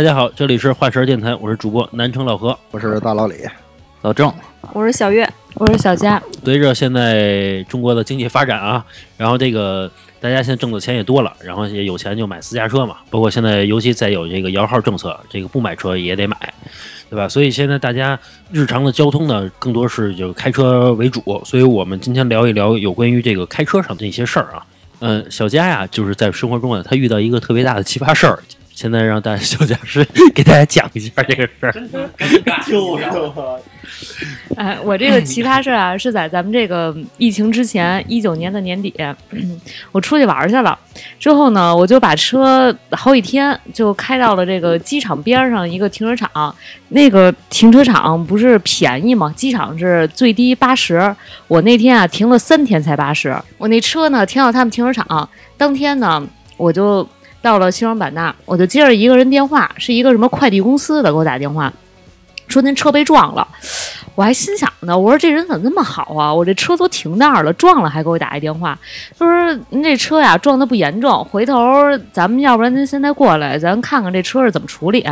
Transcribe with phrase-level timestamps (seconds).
[0.00, 2.58] 大家好，这里是画蛇电台，我是主播南城老何。
[2.70, 3.34] 我是大老李，
[4.00, 4.32] 老郑，
[4.72, 8.82] 我是小月，我是小佳，随着现在中国的经济发展啊，
[9.18, 16.34] 然后这个大家现在挣的钱也多了，然后也有钱就买私家车嘛，包括现在尤其再有这个摇号政策，这个不买车也得买，
[17.10, 17.28] 对吧？
[17.28, 18.18] 所以现在大家
[18.50, 24.64] 日常的交通呢，更多是就开车为主，所以我们今天聊一聊有关于这个开车上的一些事儿啊。
[25.00, 28.38] 嗯，小佳呀，就是在生活中啊，他遇到一个特别大的奇葩事儿，
[28.80, 30.02] 现在让大家小佳师
[30.34, 31.72] 给大家讲一下这个事儿。
[32.66, 33.04] 就是
[34.56, 38.90] 哎，我这个奇葩事儿啊，是在咱们这个疫情之前，一九年的年底，
[39.92, 40.78] 我出去玩儿去了。
[41.18, 46.54] 之后呢，我就把车好几天就开到了这个机场边上一个停车场。
[46.88, 49.30] 那个停车场不是便宜吗？
[49.36, 51.14] 机场是最低八十，
[51.48, 53.36] 我那天啊停了三天才八十。
[53.58, 57.06] 我那车呢停到他们停车场，当天呢我就
[57.42, 61.72] 到了西双版纳，我就接着一个人电话，是一个什么快递公司的给我打电话。
[62.48, 63.46] 说您车被撞了，
[64.20, 66.32] 我还心想呢，我说这人怎么那么好啊？
[66.32, 68.78] 我这车都停那儿了，撞了还给我打一电话，
[69.18, 71.56] 他说您这车呀撞的不严重，回头
[72.12, 75.02] 咱们要不然您现在过来，咱看看这车是怎么处理。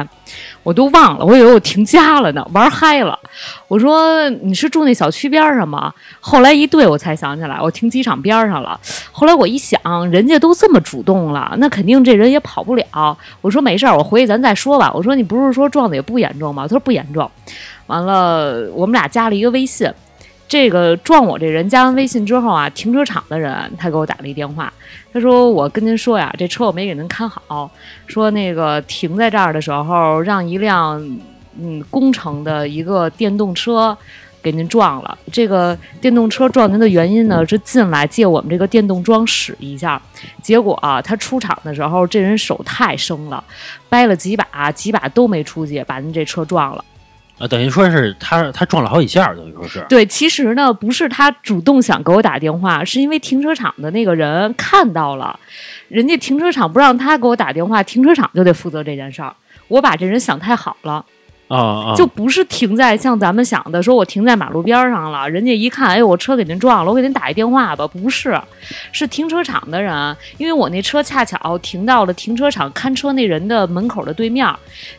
[0.62, 3.18] 我都忘了，我以为我停家了呢，玩嗨了。
[3.66, 5.90] 我说你是住那小区边上吗？
[6.20, 8.78] 后来一对，我才想起来，我停机场边上了。
[9.10, 9.80] 后来我一想，
[10.10, 13.16] 人家都这么主动了，那肯定这人也跑不了。
[13.40, 14.92] 我说没事儿，我回去咱再说吧。
[14.94, 16.64] 我说你不是说撞的也不严重吗？
[16.64, 17.30] 他说不严重。
[17.88, 19.92] 完了，我们俩加了一个微信。
[20.46, 24.72] 这个撞我这人加完微信之后啊，停车场的人他给我打了一电话，
[25.12, 27.70] 他说我跟您说呀，这车我没给您看好，
[28.06, 30.98] 说那个停在这儿的时候让一辆
[31.60, 33.94] 嗯工程的一个电动车
[34.40, 35.18] 给您撞了。
[35.30, 40.00] 这个电动车撞您的原因呢是进来借我们这个电动桩使一下，
[40.42, 43.44] 结果啊他出厂的时候这人手太生了，
[43.90, 46.82] 掰了几把，几把都没出去，把您这车撞了。
[47.38, 49.86] 啊，等于说是他他撞了好几下，等于说是。
[49.88, 55.38] 对，其实呢，不是他主动想给我打电话，是因为停车场的那个人看到了，
[55.88, 59.32] 人家停车场不让他给我打电话，停车场就得负责这件事儿。
[59.68, 61.04] 我把这人想太好了，
[61.48, 67.88] 啊，就不是停在像咱们想的，说我停在马路边上了，人家一看，哎，我车给您撞了，我给您打一电话吧。
[67.88, 68.38] 不是，
[68.92, 74.46] 是停车场的人，因为我那车恰巧停到了停车场看车那人的门口的对面，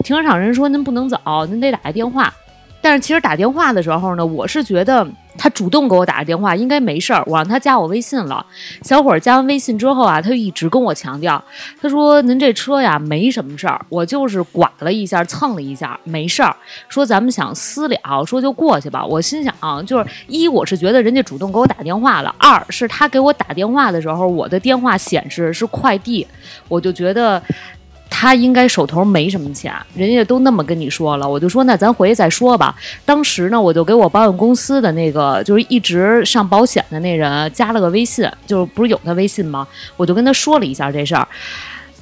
[0.03, 1.17] 停车场人说您不能走，
[1.47, 2.33] 您得打一电话。
[2.81, 5.05] 但是其实打电话的时候呢，我是觉得
[5.37, 8.45] 他主动给我打个电话应该没事儿，我让他加我微信了。
[8.83, 11.43] 小伙儿加完微信之后啊，他就一直跟我强调，
[11.81, 16.55] 他说您这车呀没什么事儿，我就是剐了一下，蹭了一下，没事儿。
[16.87, 19.05] 说咱们想私了，说就过去吧。
[19.05, 26.25] 我心想啊，就是一我是觉得人家主动给我打电话了，二是他给我打电话的时候，我的电话显示是快递，
[26.69, 27.41] 我就觉得。
[28.09, 32.75] 他应该手头没什么钱，人家都那么跟你说了，我就说那咱回去再说吧。
[33.05, 39.67] 当时呢，我就给我保险公司的那个就是一直上保险的那人加了个微信，就是不是有他微信吗？
[39.95, 41.27] 我就跟他说了一下这事儿。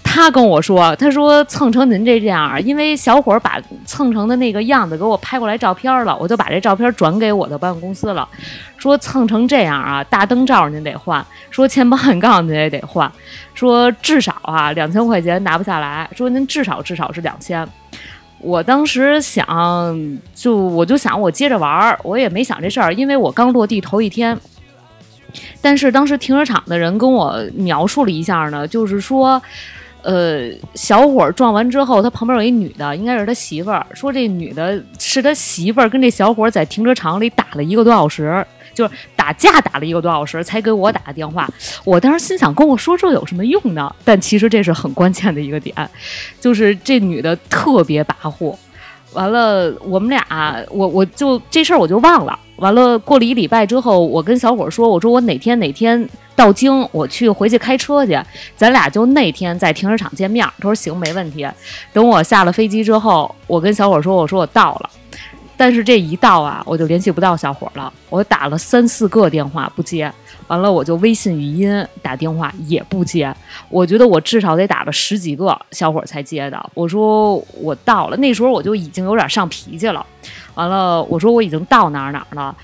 [0.09, 8.27] 他跟我说，他说蹭成您这这样，因为小伙把蹭成的那个样子给我拍过来照片了，我就把这照片转给我的保险公司了，
[8.77, 13.11] 说蹭成这样啊，大灯罩您得换，说前保险杠您也得换，
[13.53, 17.67] 说至少啊两千块钱拿不下来，说您至少至少是两千。
[18.39, 24.35] 我当时想，就我就想我接着玩儿，我也没想这事儿，因为我刚落地头一天。
[25.61, 29.39] 但是当时停车场的人跟我描述了一下呢，就是说。
[30.07, 33.85] 呃，小伙撞完之后，他旁边有一女的，应该是他媳妇儿。
[33.93, 41.45] 说这女的是他媳妇儿，跟这小伙儿在停车场里打了一个多小时，就是打架打了一个多小时，才给我打的电话。
[41.83, 43.93] 我当时心想，跟我说这有什么用呢？
[44.05, 45.75] 但其实这是很关键的一个点，
[46.39, 48.55] 就是这女的特别跋扈。
[49.13, 50.25] 完了，我们俩，
[50.69, 52.37] 我我就这事儿我就忘了。
[52.57, 58.19] 完了，过了一礼拜之后，我跟小伙说：“我说我哪天哪天到京，我去回去开车去，
[58.55, 61.47] 咱俩就那天在停车场见面。”他说：“行，没问题。”
[61.93, 64.89] 等我下了飞机之后，我跟小伙说：“我说我到了。”
[65.55, 67.91] 但是这一到啊，我就联系不到小伙了。
[68.09, 70.11] 我打了三四个电话不接，
[70.47, 73.33] 完了我就微信语音打电话也不接。
[73.69, 76.69] 我觉得我至少得打了十几个小伙才接的。
[76.73, 80.05] 我说我到了，那时候我就已经有点上脾气了。
[80.55, 82.55] 完了，我说我已经到哪儿哪儿了。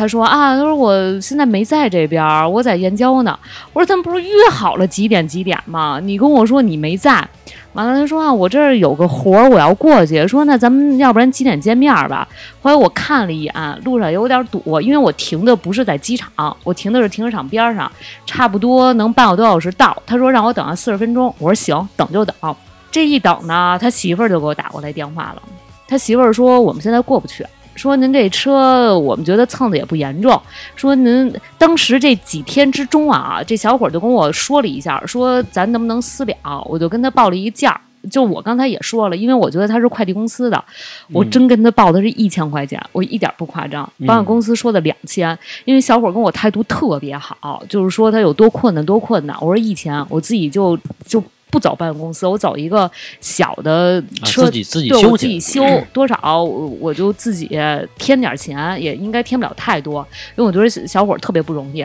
[0.00, 3.38] 他说啊，他说我现在没在这边儿，我在燕郊呢。
[3.74, 6.00] 我说咱们不是约好了几点几点吗？
[6.02, 7.28] 你跟我说你没在。
[7.74, 10.26] 完了，他说啊，我这儿有个活儿，我要过去。
[10.26, 12.26] 说那咱们要不然几点见面吧？
[12.62, 13.54] 后来我看了一眼，
[13.84, 17.92] 路上有点堵，因为我停的不是在机场，我停的是停车场边上，
[18.24, 19.94] 差不多能半个多小时到。
[20.06, 22.34] 他说让我等上四十分钟，我说行，等就等。
[22.90, 25.42] 这一等呢，他媳妇儿就给我打过来电话了。
[25.86, 27.44] 他媳妇儿说我们现在过不去，
[27.80, 30.38] 说您这车我们觉得蹭的也不严重，
[30.76, 36.34] 说您当时这几天之中啊，这小伙儿就跟我说了一下，说咱能不能私了？
[36.66, 37.80] 我就跟他报了一价儿。
[38.10, 40.62] 就我刚才也说了，因为我觉得他是快递公司的，
[41.12, 43.90] 我真跟他报的是一千块钱，我一点不夸张。
[44.06, 49.36] 保险公司说的两千，因为小伙儿跟我态度特别好，就是说他有多困难多困难。
[49.40, 57.48] 我说一千，我自己就就不走保险公司，我走一个小的车，啊自己自己修去我自己修多少， 我我就自己
[57.96, 60.06] 添点钱，也应该添不了太多，
[60.36, 61.84] 因为我觉得小伙儿特别不容易。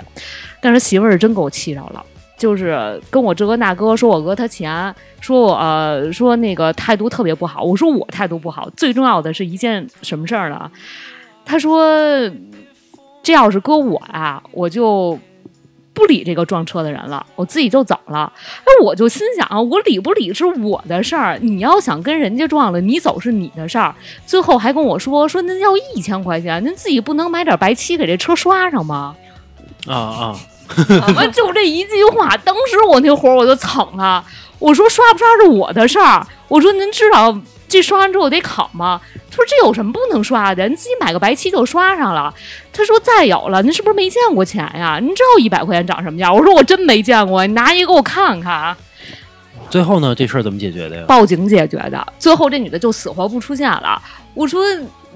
[0.61, 2.03] 但是媳妇儿真给我气着了。
[2.37, 7.63] 就是跟我这个那哥说我讹他钱，说我呃说那个态度特别不好。
[7.63, 10.69] 我说我态度不好，最重要的是一件什么事儿呢？
[11.45, 11.89] 他说
[13.23, 15.17] 这要是搁我啊，我就
[15.95, 18.31] 不理这个撞车的人了，我自己就走了。
[18.59, 23.95] 哎，我就心想，我理不理是我的事儿，你要想跟人家撞了，你走是你的事儿。
[24.27, 29.15] 最后还跟我说说您要一千块钱，您自己不能买点白漆给这车刷上吗？
[29.87, 30.35] 啊啊，
[31.15, 34.23] 完就这一句话，当时我那火我就蹭了。
[34.59, 36.25] 我说刷不刷是我的事儿。
[36.47, 37.35] 我说您知道
[37.67, 39.01] 这刷完之后得烤吗？
[39.29, 40.67] 他说这有什么不能刷的？
[40.69, 42.33] 你自己买个白漆就刷上了。
[42.71, 44.99] 他说再有了，您是不是没见过钱呀？
[45.01, 46.33] 您知道一百块钱长什么样？
[46.33, 48.77] 我说我真没见过，你拿一个给我看看啊。
[49.69, 51.03] 最后呢，这事儿怎么解决的呀？
[51.07, 52.07] 报警解决的。
[52.19, 54.01] 最后这女的就死活不出现了。
[54.35, 54.63] 我说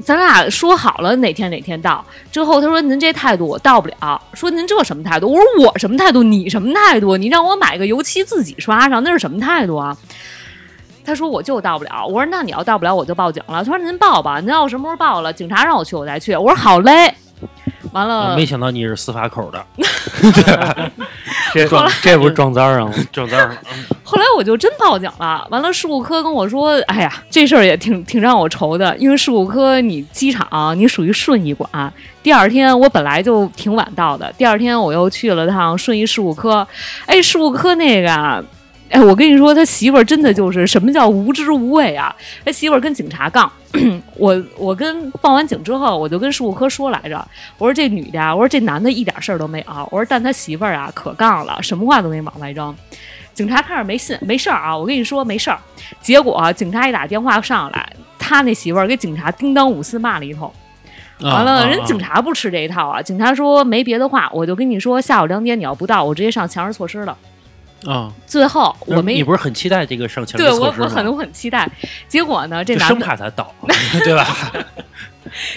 [0.04, 2.04] 咱俩说好了哪天哪天到。
[2.32, 4.22] 之后他说您这态度我到不了。
[4.34, 5.32] 说您这什么态度？
[5.32, 6.24] 我说我什么态度？
[6.24, 7.16] 你什么态度？
[7.16, 9.96] 你让我买个油漆自己刷上，那是什么态度啊？
[11.10, 12.06] 他说我就到不了。
[12.06, 13.64] 我说那你要到不了我就报警了。
[13.64, 16.36] 他说您报吧，您要什么时候报了，警察让我去我再去。
[16.36, 17.14] 我说好嘞。
[17.92, 19.66] 完了，啊没想到你是司法口的，
[21.54, 21.68] 这
[22.04, 22.98] 这不是撞灾 上了？
[23.12, 23.58] 正字儿。
[24.04, 31.92] 后来我就真报警了，完了事故科跟我说：“哎呀，这事儿也挺挺让我愁的，因为事故科你机场你属于顺义管。
[32.22, 36.68] 第二天我本来就挺晚到的，第二天我又去了趟顺义事故科，
[37.08, 38.44] 哎，事故科那个啊。”
[38.90, 42.16] 哎，我跟你说，他媳妇儿真的就是什么叫无知无畏啊！
[42.44, 43.52] 他媳妇儿跟警察杠，
[44.18, 47.28] 我我跟报完警之后，我就跟事务科说来着，
[47.60, 52.76] 我说这女的啊，我说这男的一点事儿都没有，我说但他媳妇儿啊可杠了，什么话都没往外扔。
[53.34, 55.60] 警察开始没信，没事儿啊，我跟你说没事儿。
[56.02, 60.52] 结果、啊、警察一打电话上来，他那媳妇儿给警察叮当五四骂了一通。
[61.22, 63.02] 完了，人警察不吃这一套啊！
[63.02, 67.16] 警察说没别的话，我就跟你说，下午两点你要不到，我直接上强制措施了。
[67.86, 70.68] 啊，最后我没你不是很期待这个上强制对我？
[70.78, 71.70] 我很我很期待。
[72.08, 73.54] 结果呢，这男的怕他倒，
[74.04, 74.26] 对吧？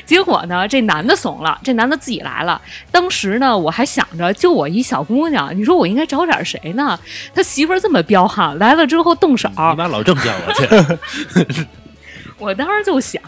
[0.04, 2.60] 结果呢，这男的怂了，这男的自己来了。
[2.90, 6.98] 当时呢，我还想着，就我一小姑娘，你说我应该找点谁呢？
[7.34, 11.66] 他媳妇儿这么彪悍，来了之后动手，你妈老这么叫我去，
[12.38, 13.20] 我当时就想。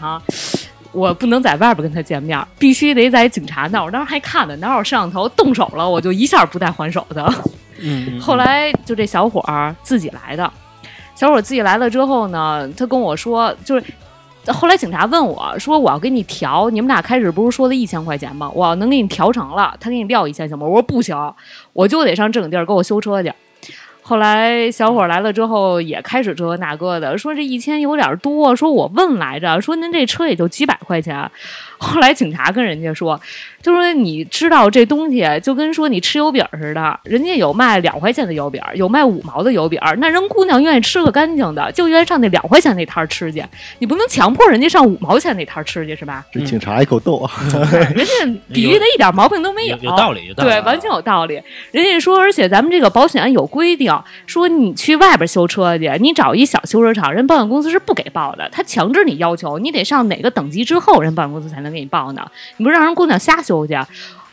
[0.91, 3.83] 我不能在外边跟他见面，必须得在警察那儿。
[3.83, 7.29] 我当时还看呢，哪有摄像头动手了，我就一下不带还手的。
[7.79, 10.51] 嗯，后来就这小伙儿自己来的，
[11.15, 13.85] 小伙儿自己来了之后呢，他跟我说，就是
[14.51, 18.49] 后来警察问我说，我要给你调，你们俩开始不是说的一千块钱吗？
[18.53, 20.65] 我要能给你调成了，他给你撂一千行吗？
[20.65, 21.15] 我说不行，
[21.73, 23.33] 我就得上正经地儿给我修车去。
[24.01, 31.27] 后来小伙儿来了之后，也开始这个那个的，说这一千有点多，说我问来着，说您这车也就几百块钱。
[31.77, 33.19] 后来警察跟人家说，
[33.61, 43.43] 就说你知道这东西就跟说你吃油饼似的，人家有卖两块钱的油饼，有卖五毛的油饼，那人姑娘愿意吃个干净的，就愿意上那两块钱那摊儿吃去，
[43.79, 46.25] 你不能强迫人家上五毛钱那摊儿吃去是吧？
[46.31, 47.31] 这警察一口逗啊！
[47.95, 51.41] 人家比喻的一点毛病都没有有道理，有道理，对，完全有道理。
[51.71, 53.93] 人家说，而且咱们这个保险有规定，
[54.27, 62.25] 说你去外边修车去，你找一小修车厂，人保险公司是不给报的，他强制你要求你得上哪个等级之后，人保险公司才能能给你报呢？
[62.55, 63.75] 你不让人姑娘瞎修去？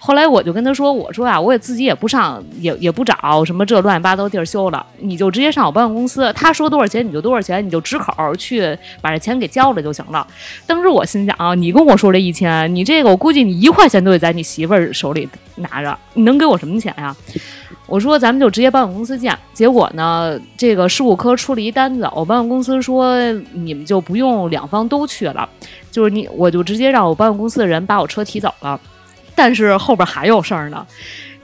[0.04, 10.26] 后来我就跟他说：“我说啊，我也自己也不上，也也不找什么这乱七八糟地儿修了，你就直接上我保险公司，他说多少钱你就多少钱，你就直口去把这钱给交了就行了。”
[10.66, 17.14] 当时我心想啊，你跟我说这一千，你这个我估计你一块钱都得在你媳妇儿手里拿着，你能给我什么钱呀？
[17.92, 19.38] 我说咱们就直接保险公司见。
[19.52, 23.20] 结果呢，这个事故科出了一单子，我保险公司说
[23.52, 25.46] 你们就不用两方都去了，
[25.90, 28.80] 就是你我就直接让我保险公司的人把我车提走了。
[29.34, 30.87] 但是后边还有事儿呢。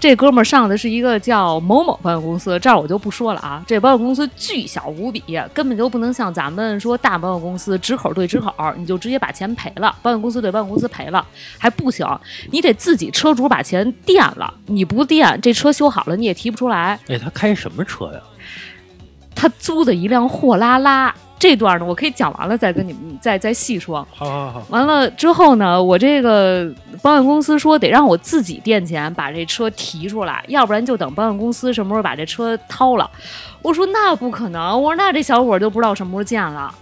[0.01, 3.65] 这哥们儿上的是一个叫某某保险公司，这儿我就不说了啊。
[3.67, 11.27] 这保险公司巨小无比，根本就不能像咱们说大保险公司直口对直口，你就直接把钱赔了，保险公司对保险公司赔了
[11.59, 12.07] 还不行，
[12.53, 16.99] 你得自己车主把钱垫了，你不垫这车修好了你也提不出来。
[17.09, 18.21] 哎，他开什么车呀？
[19.35, 21.15] 他租的一辆货拉拉。
[21.39, 24.07] 这段呢，我可以讲完了再跟你们再再细说。
[24.13, 24.67] 好好好。
[24.71, 26.69] 完了之后呢，我这个
[27.01, 33.09] 保险公司说得让我自己垫钱把这车提出来，要不然就等保险公司什么时候把这车掏了。
[33.63, 36.75] 我说那不可能，我说那这小伙就不知道什么时候见了。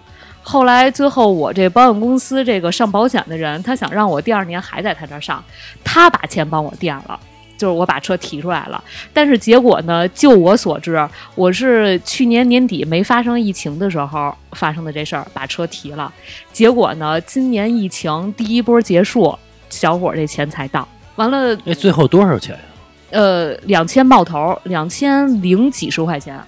[0.43, 5.43] 后来最后我这保险公司这个上保险的人，他想让我第二年还在他这儿上，
[5.83, 7.19] 他把钱帮我垫了。
[7.57, 8.83] 就是我把车提出来了，
[9.13, 10.07] 但是结果呢？
[10.09, 16.13] 就我所知，我是去年年底没发生疫情的时候发生的这事儿，把车提了。
[16.53, 19.37] 结果呢，今年疫情第一波结束，
[19.71, 20.87] 小伙这钱才到。
[21.17, 22.61] 完了，哎，最后多少钱呀？
[23.11, 26.39] 呃，两千冒头，两千零几十块钱。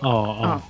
[0.00, 0.62] 哦哦。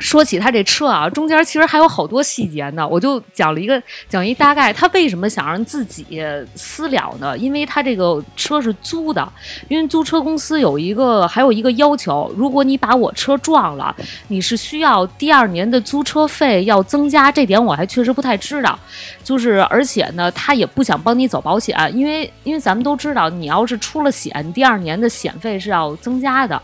[0.00, 2.88] 说起他这车啊，中间其实还有好多细节呢。
[2.88, 6.22] 我就讲了一个，讲一大概，他为什么想让自己
[6.54, 7.36] 私了呢？
[7.36, 9.30] 因为他这个车是租的，
[9.68, 13.94] 因为租车公司有一个还有一个要求，如果你把我车撞了，
[14.28, 17.30] 你是需要第二年的租车费要增加。
[17.30, 18.78] 这点我还确实不太知道。
[19.22, 26.60] 就是而且呢，他也不想帮你走保险，因为因为咱们都知道，你要是出了险，第二年的险费是要增加的。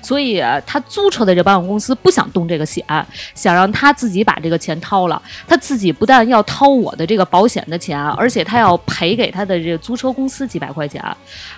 [0.00, 2.84] 所以他租车的这保险公司不想动这个险，
[3.34, 5.20] 想让他自己把这个钱掏了。
[5.46, 11.02] 他自己不但要掏我的这个保险的钱，而且他要赔给他的这个租车公司几百块钱。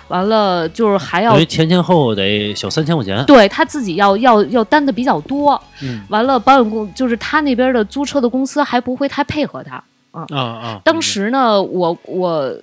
[0.07, 3.23] 完了就是还要前前后后得小三千块钱。
[3.25, 5.59] 对他自己要要要担的比较多。
[5.81, 6.03] 嗯。
[6.09, 9.83] 完了，保险公就是他那边的租车的公司还不会太配合他。
[10.11, 10.81] 啊啊！
[10.83, 12.55] 当时呢，我我。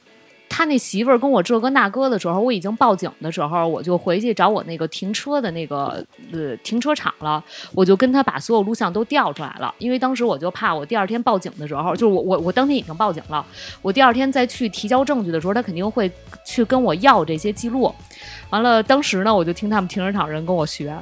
[0.54, 7.42] 他那媳妇儿跟我这个那哥的时候，我已经报警的时候，我就回去找我那个停车的那个呃停车场了，
[7.73, 13.42] 我就跟他把所有录像都调出来了，因为当时我就怕我第二天报警的时候，就是我我我当天已经报警了，
[13.80, 16.11] 我第二天再去提交证据的时候，他肯定会
[16.47, 17.90] 去跟我要这些记录。
[18.50, 20.94] 完了，当时呢，我就听他们停车场人跟我学，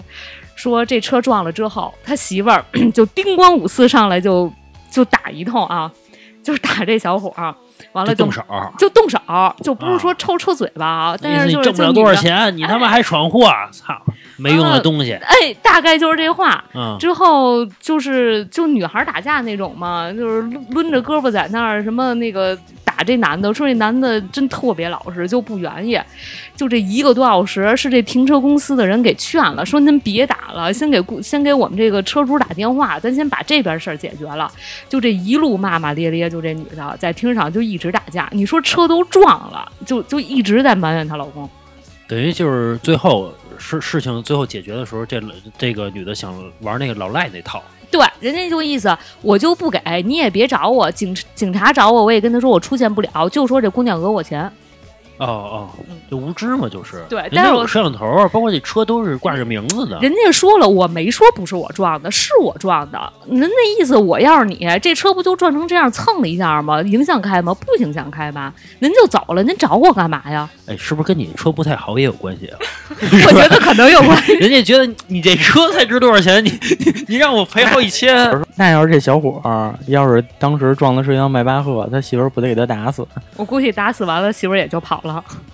[0.54, 2.64] 说这车撞了之后，他媳妇儿
[2.94, 4.48] 就叮咣五四上来就
[4.92, 5.90] 就打一通啊，
[6.40, 7.52] 就是打这小伙儿。
[7.92, 8.42] 完了就动手，
[8.78, 9.18] 就动手，
[9.62, 14.00] 就不是说抽抽嘴巴啊，但是你挣不了多少钱，你他妈还闯祸，操，
[14.36, 15.12] 没用的东西。
[15.12, 16.62] 哎，大概就是这话。
[16.98, 22.58] 之后就是就女孩打架那种嘛，就是抡着胳膊在那儿什么那个。
[22.82, 25.98] 打这男的说这男的真特别老实，就不愿意。
[26.54, 34.50] 就这一个多小时，是这停车公司的人给劝了，说您别打了，先给先给我们这个车主打电话，咱先把这边事儿解决了。
[34.86, 38.28] 就这一路骂骂咧咧，就这女的在停车场就一直打架。
[38.32, 41.48] 你说车都撞了，就就一直在埋怨她老公。
[42.08, 45.22] 等于就是最后事事情最后解决的时候，这
[45.56, 47.62] 这个女的想玩那个老赖那套。
[47.90, 54.50] 对，人家就意思，我就不给你也别找我，警警察找我，我也跟他说我出现不了，就说这姑娘讹我钱。
[55.20, 55.68] 哦哦，
[56.10, 57.04] 就无知嘛，就是。
[57.08, 59.98] 对，但是有摄像头，包括这车都是挂着名字的。
[60.00, 63.12] 人家说了，我没说不是我撞的，是我撞的。
[63.28, 66.80] 人那意思，我要是你，这车不就撞成这样蹭了一下吗？
[66.82, 67.54] 影响开吗？
[67.54, 68.52] 不影响开吧？
[68.78, 70.48] 您就走了，您找我干嘛呀？
[70.66, 72.58] 哎，是不是跟你车不太好也有关系啊？
[73.00, 74.32] 我觉得可能有关系。
[74.40, 76.42] 人家觉得你这车才值多少钱？
[76.44, 76.58] 你
[77.08, 78.30] 你让我赔好几千。
[78.56, 83.06] 那要是这小伙儿，要是当时撞的是一辆迈巴赫，他媳妇儿不得给他打死？
[83.36, 85.09] 我估计打死完了，媳妇儿也就跑了。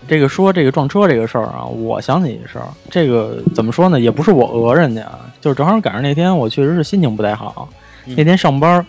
[0.09, 2.67] 这个说这个撞车这个事儿啊，我想起一事儿。
[2.91, 3.99] 这个怎么说呢？
[3.99, 5.07] 也不是我讹人家，
[5.41, 7.69] 就是正好赶上那天我确实是心情不太好。
[8.07, 8.87] 那天上班，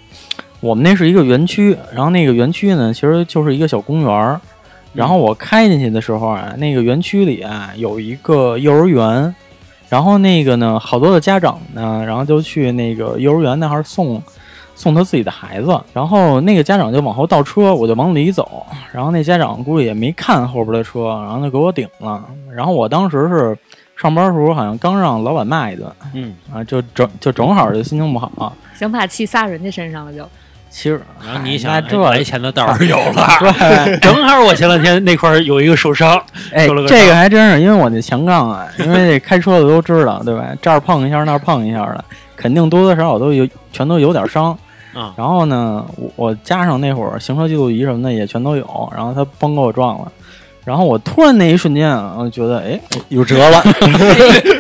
[0.60, 4.40] 我们那是一个园区，然后那个园区呢，其实就是一个小公园儿。
[4.94, 9.36] 然后我开进去的时候啊，那个园区里啊有一个幼儿园，
[9.90, 14.22] 然后那个呢，好多的家长呢，然后就去那个幼儿园那儿送。
[14.78, 22.24] 送他自己的孩子，然后那个家长就往后倒车，我就往里走，然后那家长估计也没看后边的车，然后就给我顶了。
[22.56, 23.58] 然后我当时是
[23.96, 30.24] 上班时候，好像刚让老板骂一顿，嗯啊，就正就正好就心情不好，想把气撒人家身上了就。
[30.70, 36.22] 其实，然后你哎想，那这来钱的道儿有了， 对，正好我前两天那块儿有一个受伤，
[36.54, 40.46] 哎，个这个还真是，因为我那前杠啊，因为这开车的都知道，对吧？
[40.62, 42.06] 这儿碰一下，那儿碰一下的，
[42.36, 44.56] 肯定多多少少都有，全都有点伤。
[44.98, 50.12] 啊然后呢，我我加上那会儿行车记录仪什么的也全都有，然后他崩给我撞了。
[50.66, 52.78] 然后我突然那一瞬间啊，我觉得哎
[53.10, 53.64] 有辙了，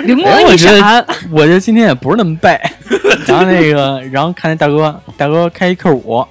[0.06, 2.58] 灵光一哎我觉得闪，我这今天也不是那么背。
[3.28, 6.28] 然后那个，然后看那大哥，大哥开一 Q 五啊，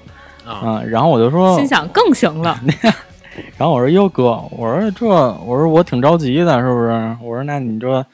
[0.47, 2.59] 啊，然后我就说，心想更行了。
[3.59, 7.17] 然后我说哟哥，我说这，我说我挺着急的，是不是？
[7.23, 8.07] 我说那你这，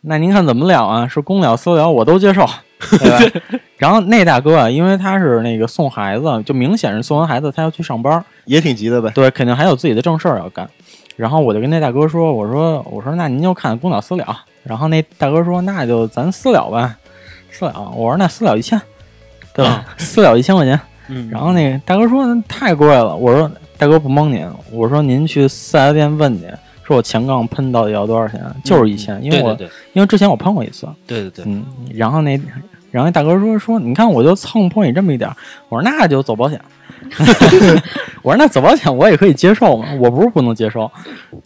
[0.00, 1.06] 那您看怎么了啊？
[1.06, 2.46] 是公了私了我都接受，
[2.98, 3.40] 对吧？
[3.78, 9.10] 然后那大哥啊，因为他是那个送孩子，就明显是送完孩子他要去上班，也挺急的呗。
[9.14, 10.68] 对，肯定还有自己的正事儿要干。
[11.16, 14.42] 然后我就跟那大哥说，我说我说那您就看公了私了。
[14.62, 16.94] 然后那大哥说那就咱私了呗，
[17.50, 17.90] 私了。
[17.94, 18.80] 我说那私了一千，
[19.54, 19.84] 对吧？
[19.96, 20.78] 私了一千块钱。
[21.08, 26.46] 嗯，然后那个大哥说那太贵了，我说大哥不蒙您，我说您去四 S 店问去，
[26.86, 28.40] 说我前杠喷到底要多少钱？
[28.62, 29.56] 就是一千，因为我
[29.92, 32.40] 因为之前我喷过一次，对对对，嗯，然后那
[32.90, 35.28] 然后那大哥说说你看我就蹭破你这么一点，
[35.68, 36.60] 我说那就走保险，
[38.22, 40.90] 我说那走保险我也可以接受嘛，我不是不能接受。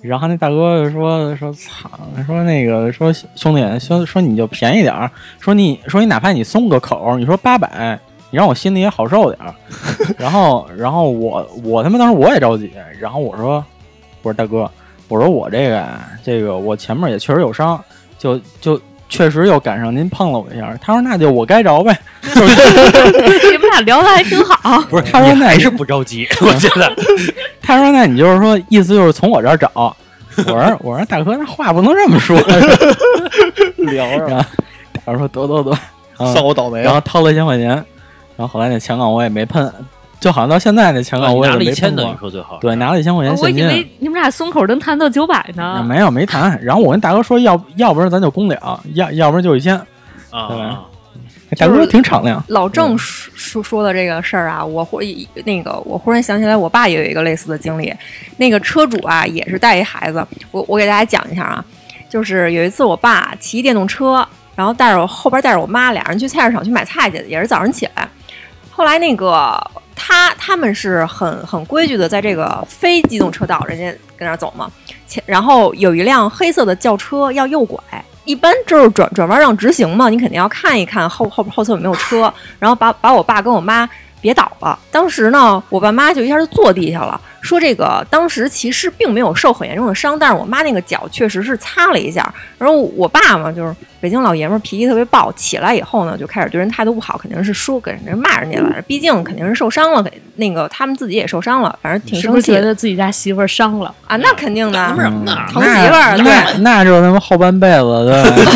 [0.02, 1.90] 然后那大哥就说说操，
[2.26, 7.98] 说那个说兄弟说说你就便宜点儿，说你说你哪怕你松个口，你说八百。
[8.32, 9.52] 你让我心里也好受点儿，
[10.16, 12.70] 然后，然后我我他妈当时我也着急，
[13.00, 13.56] 然后我说，
[14.22, 14.70] 我说大哥，
[15.10, 17.78] 我说我这个啊，这个我前面也确实有伤，
[18.16, 20.72] 就就确实又赶上您碰了我一下。
[20.80, 22.30] 他说那就我该着呗， 你
[23.58, 24.80] 们俩聊的还挺好。
[24.88, 26.90] 不是，他说那你还是不着急，我觉得，
[27.60, 29.68] 他说那你就是说意思就是从我这儿找。
[30.36, 32.38] 我说我说大哥那话不能这么说，
[33.78, 34.44] 聊然后
[35.04, 35.70] 大哥说得得得，
[36.24, 36.84] 啊算我倒霉啊！
[36.84, 37.84] 然后掏了一千块钱，然
[38.38, 39.70] 后后来那前杠我也没喷，
[40.20, 42.18] 就好像到现在那前杠我也拿了没喷一千的，你过。
[42.20, 43.78] 说最好，对，拿了一千块钱我以现金。
[43.78, 45.82] 为你们俩松口能谈到九百啊，呢。
[45.88, 49.74] 没有没谈，然后我跟大哥说要要不然咱就公了，要要不然就一千。
[50.30, 55.00] 啊对大哥挺敞亮，老郑说说说的这个事儿啊，我忽
[55.44, 57.92] 那个我忽然想起来，我爸也有一个类似的经历。
[58.36, 61.64] 那个车主啊，也是带一孩子，我我给大家讲一下啊，
[62.08, 68.08] 就是有一次我爸骑电动车，然后带着我后边带着我妈，俩人去菜市场去买菜去，也是早上起来。
[68.80, 69.62] 后来那个
[69.94, 74.70] 他他们是很很规矩的，在这个非机动车道，人家跟那走嘛。
[75.06, 77.78] 前然后有一辆黑色的轿车要右拐，
[78.24, 83.86] 一般就是转转弯让直行嘛，你肯定要看一看后后后侧有没有车，然后把把我爸跟我妈
[84.20, 84.78] 别倒了。
[84.90, 92.32] 当时呢，我爸妈就一下就坐地下了，说这个当时其实并没有受很严重的伤，但是我妈那个脚确实是擦了一下。
[92.58, 103.94] 然后我爸嘛，就是北京老爷们儿，脾气特别暴，起来以后呢，就开始对人态度不好，肯定是说给人骂人家了，毕竟肯定是受伤了，给那个他们自己也受伤了，反正挺生气的觉得自己家媳妇儿伤了？
[104.06, 104.78] 啊，那肯定的。
[104.96, 105.36] 什么呢？
[105.52, 108.06] 疼媳妇儿对那那就他妈后半辈子？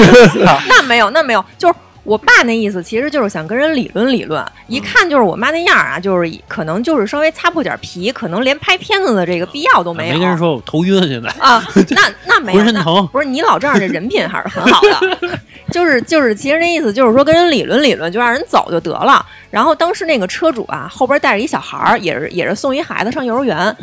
[0.68, 1.74] 那没有，那没有，就是
[2.04, 4.44] 我爸那意思，其实就是想跟人理论理论。
[4.68, 10.14] 一看就是我妈那样啊，就是可能就是稍微擦破点皮，可能连拍片子的这个必要都没有。
[10.14, 15.38] 没跟人说我头晕，现在啊，那 那没有，那浑身疼不是你老丈人这人品还是很好的，
[15.70, 19.24] 就 是就是，其实那意思就是说跟人理论理论，就让人走就得了。
[19.50, 23.74] 然后当时那个车主啊，后边带着一小孩儿，也是也是送一孩子上幼儿园。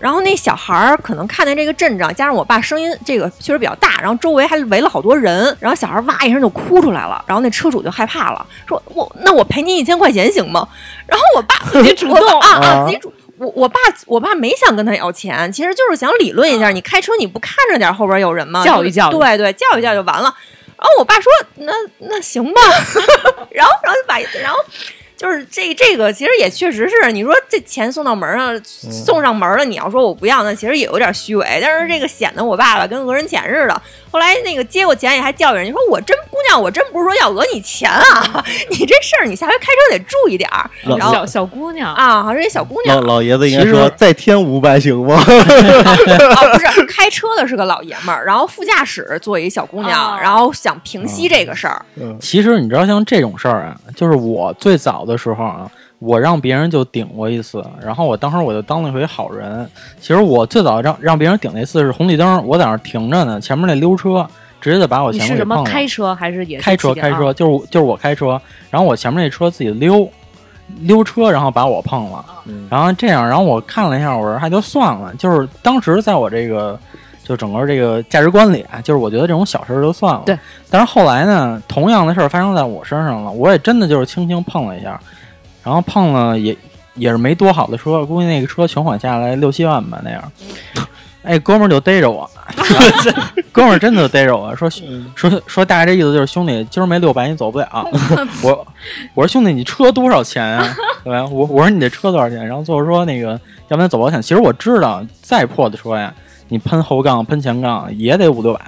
[0.00, 10.66] 然后那小孩儿可能看见这个阵仗，加上我爸声音这个确实比较大，然后周围还围了好多人，然后小孩哇一声就哭出来了，然后那车主就害怕了，说我那我赔您一千块钱行吗？
[11.06, 13.12] 然后我爸自己主动啊啊自己主。
[13.38, 18.64] 我我爸我爸没想跟他要钱，其实就是想理论一下，你开车你不看着点后边有人吗？
[18.64, 20.34] 教育教育对对，教育教育就完了。
[20.76, 22.60] 然后我爸说那那行吧，
[23.50, 24.58] 然后然后就把然后。
[25.18, 31.58] 就是这这个其实也确实是，你说这钱送到门上，送上门了，你要说我不要，那其实也有点虚伪。
[31.60, 33.82] 但是这个显得我爸爸跟讹人钱似的。
[34.10, 45.16] 后来那个接过钱也还教育人家说：“我真姑娘，我真不是说要讹你钱啊， 你这事儿你下回开车得注意点儿。”然后小小姑娘，啊，好像是一小姑娘老老爷子应该说再添五百行吗？
[45.16, 45.24] 啊，
[46.54, 51.84] 不是开车的是个老爷们儿，然后副驾驶坐一小姑娘，哦然后想平息这个事儿。
[52.18, 55.68] 其实你知道，像这种事儿啊，就是我最早的时候啊，
[55.98, 59.68] 我让别人就顶过一次，然后我当时我就当了一回好人。
[60.00, 64.24] 其实我最早让让别人顶那次是红绿灯，我在那儿停着呢，前面那溜车
[64.60, 65.70] 直接就把我你是什么前面给碰了。
[65.70, 68.40] 开车还是也是开车开车，就是就是我开车，
[68.70, 70.08] 然后我前面那车自己溜
[70.80, 76.78] 溜车，然后把我碰了，嗯然后这样，然后我看了一下，我说还就算了，就是当时在我这个
[77.28, 80.22] 就整个这个价值观里啊，就是我觉得这种小事儿就算了。
[80.24, 80.38] 对。
[80.70, 84.98] 但是后来呢，同样的事儿发生在我身上了，我也真的就是轻轻碰了一下，
[85.62, 86.56] 然然后碰了也
[86.94, 90.32] 也是没多好的车，估计那个车全款下来六七万吧那样。
[91.22, 92.26] 哎，哥们儿就逮着我，
[93.52, 94.70] 哥们儿真的就逮着我说
[95.14, 97.68] 说说大概这意思就是兄弟，今儿没六百你走不了。
[98.42, 98.66] 我
[99.12, 100.74] 我说兄弟，你车多少钱啊？
[101.04, 101.26] 对吧？
[101.30, 102.46] 我我说你这车多少钱？
[102.46, 103.38] 然后最后说那个
[103.68, 104.22] 要不然走保险。
[104.22, 106.14] 其实我知道再破的车呀，
[106.48, 108.60] 你喷后杠喷前杠也得五六百。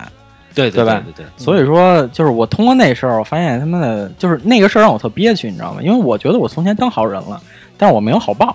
[0.53, 5.81] 对对吧对对，所以说，就是我通过那事儿，我发现他妈的，就是那个事儿让我特憋屈，你知道吗？
[5.81, 7.41] 因为我觉得我从前当好人了，
[7.79, 8.55] 但是我没有好报。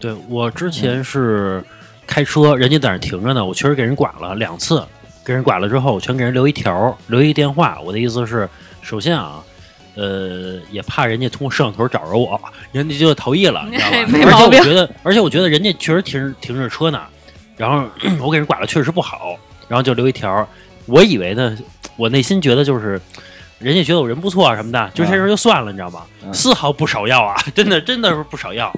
[0.00, 1.62] 对我之前是
[2.06, 4.82] 开车，人家在那停着呢，我确实给人剐了两次，
[5.22, 7.78] 给人剐了之后，我全给人留一条，留一电话。
[7.84, 8.48] 我的意思是，
[8.80, 9.42] 首先啊，
[9.96, 12.40] 呃，也怕人家通过摄像头找着我，
[12.72, 14.06] 人家就逃逸了，你知道吧？
[14.08, 17.02] 没而且我觉得，而且我觉得人家确实停停着车呢，
[17.56, 17.88] 然后
[18.20, 19.36] 我给人刮了，确实不好，
[19.68, 20.46] 然后就留一条。
[20.86, 21.56] 我以为呢，
[21.96, 23.00] 我内心觉得就是。
[23.60, 26.02] 人家觉得我人不错啊什么的，就这事儿就算了，你知道吗？
[26.22, 28.70] 嗯丝毫不少要啊， 真的真的是不少要。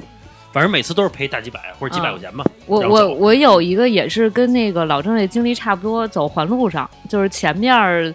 [0.53, 2.45] 反正每次都是赔大几百或者几百块钱吧。
[2.67, 8.15] 我我我有一个也是跟那个老郑这经历差不多，走环路上，就是前面儿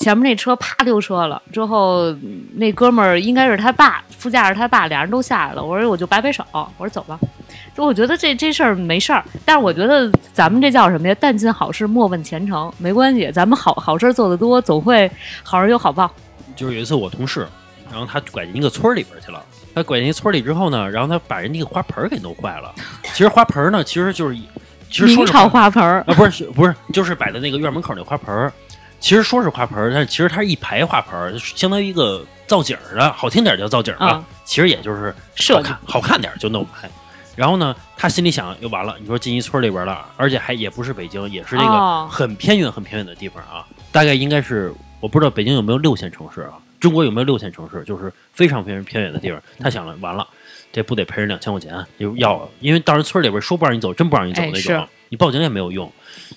[0.00, 5.62] 前面那车啪溜车了，之后嗯那哥们儿应该是他爸，副驾驶他爸，俩人都下来了。
[5.62, 7.18] 我说我就摆摆手，我说走吧。
[7.76, 11.14] 就我觉得这这事儿没事儿，但是我觉得咱们这叫什么呀？
[11.20, 12.72] 但尽好事，莫问前程。
[12.78, 15.10] 没关系，咱们好好事儿做得多，总会
[15.42, 16.10] 好人有好报。
[16.56, 17.46] 就是有一次我同事，
[17.90, 19.44] 然后他拐进一个村儿里边去了。
[19.74, 22.74] 他拐进一村儿里之后呢，然后他把人家个花盆儿给弄坏了。
[23.12, 24.34] 其实花盆儿呢，其实就是
[24.88, 28.50] 其实说明朝是花花盆儿，啊，不是不是，就是摆在那个院门口那花盆儿。
[29.00, 36.90] 其实说是花盆儿，但是其实它是一排花盆儿，相当于一个造景儿的，好听点儿叫造景儿啊其实也就是设看好看点儿就弄来。
[37.36, 43.64] 然后呢，他心里想，又完了，你说进一村里边了，而且还也不是北京，也是这哦个很偏远、很偏远的地方啊。
[43.90, 49.40] 大概应该是我不知道北京有没有六线城市啊，中国有没有六线城市，就是非常非常偏远的地方。
[49.58, 50.26] 他想了，完了，
[50.72, 51.72] 这不得赔人两千块钱？
[51.98, 55.90] 就要，因为到人村里边说不让你走，真不让你走哎那种，是你报警也没有用。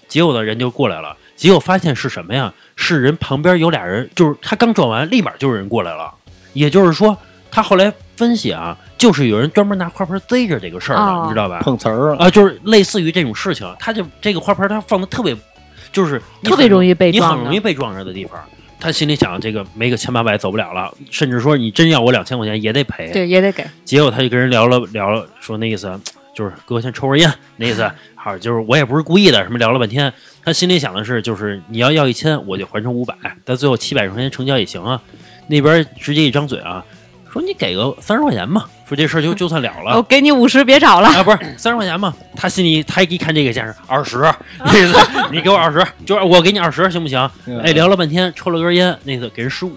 [0.08, 2.54] 结果呢，人就过来了，结果发现是什么呀？
[2.76, 6.14] 是人旁边有俩人，就是他刚转完，立马就有人过来了。
[6.54, 7.18] 也就是说，
[7.52, 11.60] 他后来分析啊，就是有人专门拿花盆贼着这个事儿的，哦你知道吧？
[11.62, 15.36] 碰瓷儿了，啊，就是类似于这种事情，他就这个花盆他放的特别，
[15.92, 18.40] 就是特别容易被撞你很容易被撞着的地方。
[18.80, 23.12] 他心里想，这个没个千八百走不了了，甚至说你真要我两千块钱也得赔。
[23.12, 23.66] 对，也得给。
[23.86, 25.98] 结果他就跟人聊了聊了，说那意思
[26.36, 30.12] 就是哥先抽根烟，那意思 好就是我也不是故意的，什么聊了半天，
[30.46, 35.02] 他心里想的是就是你要要一千，我就还成五百，但最后七百块钱成交也行啊。
[35.48, 36.84] 那边直接一张嘴啊，
[37.32, 39.98] 说你给个三十块钱吧，说这事儿就就算了了。
[39.98, 41.10] 我给你五十，别找了。
[41.10, 42.14] 啊，不是三十块钱嘛？
[42.36, 44.18] 他心里他一看这个价是二十，
[44.60, 44.98] 那意思
[45.32, 47.30] 你给我二十，就是我给你二十行不行？
[47.46, 49.76] 嗯哎，聊了半天，抽了根烟，那个给人十五，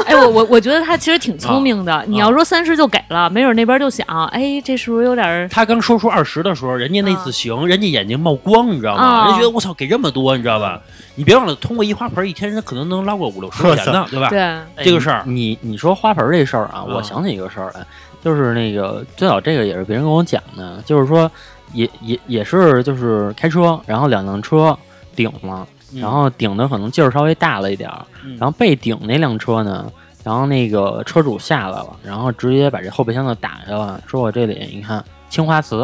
[0.06, 2.04] 哎，我我我觉得他其实挺聪明啊的。
[2.06, 5.48] 你要说三十就给了，没准那边就想，哎，这是不是有点儿？
[5.52, 9.02] 他刚说出二十的时候，人家那次行，人家眼睛冒光，你知道吗？
[9.02, 10.80] 啊人家觉得我操，给这么多，你知道吧？
[11.16, 14.28] 你别忘了，通过一花盆一天，人可能能捞个五六十块钱呢， 对吧？
[14.30, 17.84] 对，这个事儿，你你说花盆儿这事儿啊，嗯我想起一个事儿来，
[18.24, 21.30] 就是那个最早这个也是别人跟我讲的，就是说
[21.72, 24.76] 也也也是就是开车，然后两辆车
[25.16, 28.36] 顶了，嗯然后顶的可能劲儿稍微大了一点儿，嗯。
[28.38, 29.90] 然后被顶那辆车呢，
[30.22, 35.82] 然后那个车主下来了，然后直接把这后备箱子打开了，说我这里你看青花瓷，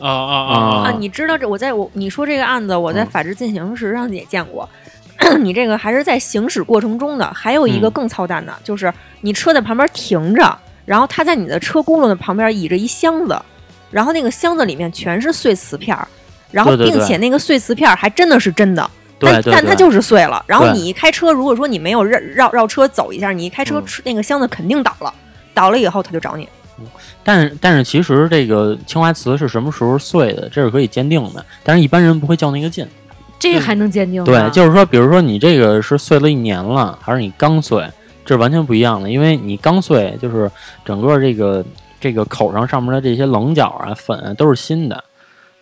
[0.00, 0.88] 啊啊啊啊。
[0.88, 3.06] 啊，你知道这我在我你说这个案子，我在嗯。
[3.06, 4.68] 法制进行时上也见过。
[5.40, 7.90] 你这个还是在行驶过程中的，还有一个嗯。
[7.90, 13.38] 更操蛋的，就是你车在旁边停着，然后他在你的车轱辘的旁边倚着一箱子，
[13.90, 16.08] 然后那个箱子里面全是碎瓷片儿，
[16.50, 20.42] 然后并且那个碎瓷片儿还真的是真的，对对对但但它就是碎了。
[20.48, 25.14] 然后你一开车，如果说你没有绕绕绕车走一下，你一开车嗯，那个箱子肯定倒了，
[25.54, 26.48] 倒了以后他就找你。
[27.22, 32.86] 但是但是其实这个青花瓷是什么时候碎的，这是可以鉴定的，但是一般人不会较那个劲。
[33.38, 34.26] 这个还能鉴定吗？
[34.26, 37.86] 对，就是说，比如说你这个是碎了一年了，还是你刚碎，
[38.24, 39.10] 这是完全不一样的。
[39.10, 40.50] 因为你刚碎，就是
[40.84, 41.64] 整个这个
[41.98, 45.04] 这个口上上面的这些棱角啊、粉啊都是新的。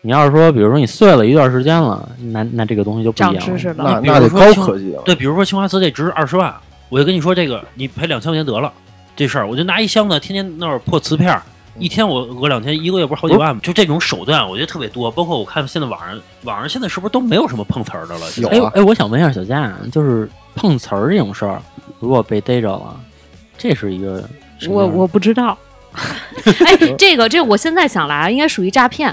[0.01, 3.41] 你要是说，比如说你碎了一段时间了，那那这个东西就不一样了。
[3.41, 4.01] 知识了。
[4.03, 5.03] 那那得高科技了。
[5.05, 6.55] 对，比如说青花瓷这值二十万，
[6.89, 8.73] 我就跟你说这个，你赔两千块钱得了，
[9.17, 11.43] 这事儿我就拿一箱子，天天那儿破瓷片儿，
[11.79, 13.61] 一天我讹两千，一个月不是好几万吗？
[13.63, 15.11] 就这种手段，我觉得特别多。
[15.11, 18.27] 包括我看现在网上，网上现在是不是都没有什么碰瓷儿的了？
[18.37, 21.61] 有啊哎哎，我想问一下小佳，就是碰瓷儿这种事儿，
[21.99, 22.99] 如果被逮着了，
[23.59, 24.23] 这是一个
[24.59, 25.59] 什么我我不知道。
[26.65, 29.13] 哎，这个这我现在想来，应该属于诈骗，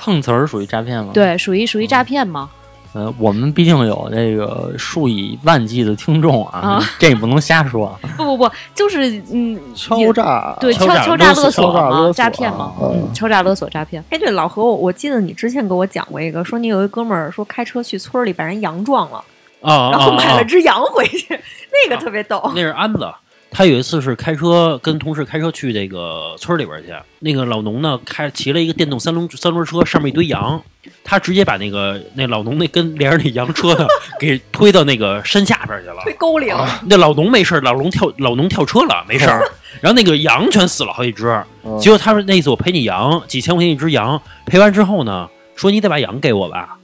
[0.00, 2.48] 碰瓷儿属于诈骗吗？，对，属于属于诈骗吗？
[2.92, 7.96] 呃，我们毕竟有这个数以万计的听众啊，啊这也不能瞎说。
[8.16, 14.02] 不不不，就是嗯，敲诈，对敲敲敲诈勒索嘛，诈骗嘛，嗯嗯，敲诈勒索诈骗。
[14.10, 19.22] 哎，对，老何，我我记得你之前给我讲过一个，说你有一哥们儿说开车去村里把人羊撞了，
[19.60, 20.34] 啊然后买！
[20.36, 21.38] 了只羊回去，
[21.88, 22.42] 那个特别逗。
[22.56, 23.08] 那是安子。
[23.50, 30.62] 他有一次是开车跟同事开车去这个村里边去，那个老农呢开骑了一个电动三轮三轮车，上面一堆羊，
[31.02, 33.86] 他直接把那个那老农那跟连着那羊车呢
[34.18, 36.00] 给推到那个山下边去了。
[36.04, 39.42] 推沟里了，那老农没事，老农跳老农跳车了，没事儿。
[39.80, 41.26] 然后那个羊全死了好几只。
[41.64, 46.78] 嗯结果他说那意思我赔你羊几千块钱一只羊，赔完之后呢，说你得把羊给我吧，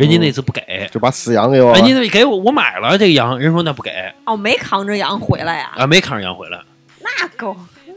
[0.00, 0.60] 人家那次不给。
[0.90, 3.90] 就把死羊给我了哎，你得给我，我买了这个羊，人说那不给
[4.24, 6.58] 哦，没扛着羊回来呀，啊，没扛着羊回来
[7.02, 7.56] 那够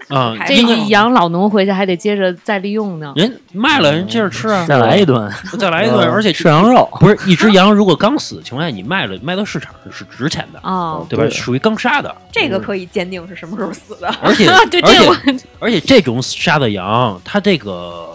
[0.09, 3.13] 啊，这个羊老农回去还得接着再利用呢。
[3.15, 11.23] 人卖了，人接着吃啊，再来一顿 再来一顿，嗯而且吃羊肉， 不是一只羊，如果刚死的情况下，你卖了卖到市场上是值钱的，哦，对吧？
[11.23, 14.13] 对属于刚杀的，这个可以鉴定是什么时候死的。
[14.21, 18.09] 而且 对而且而且这种杀的羊，它这个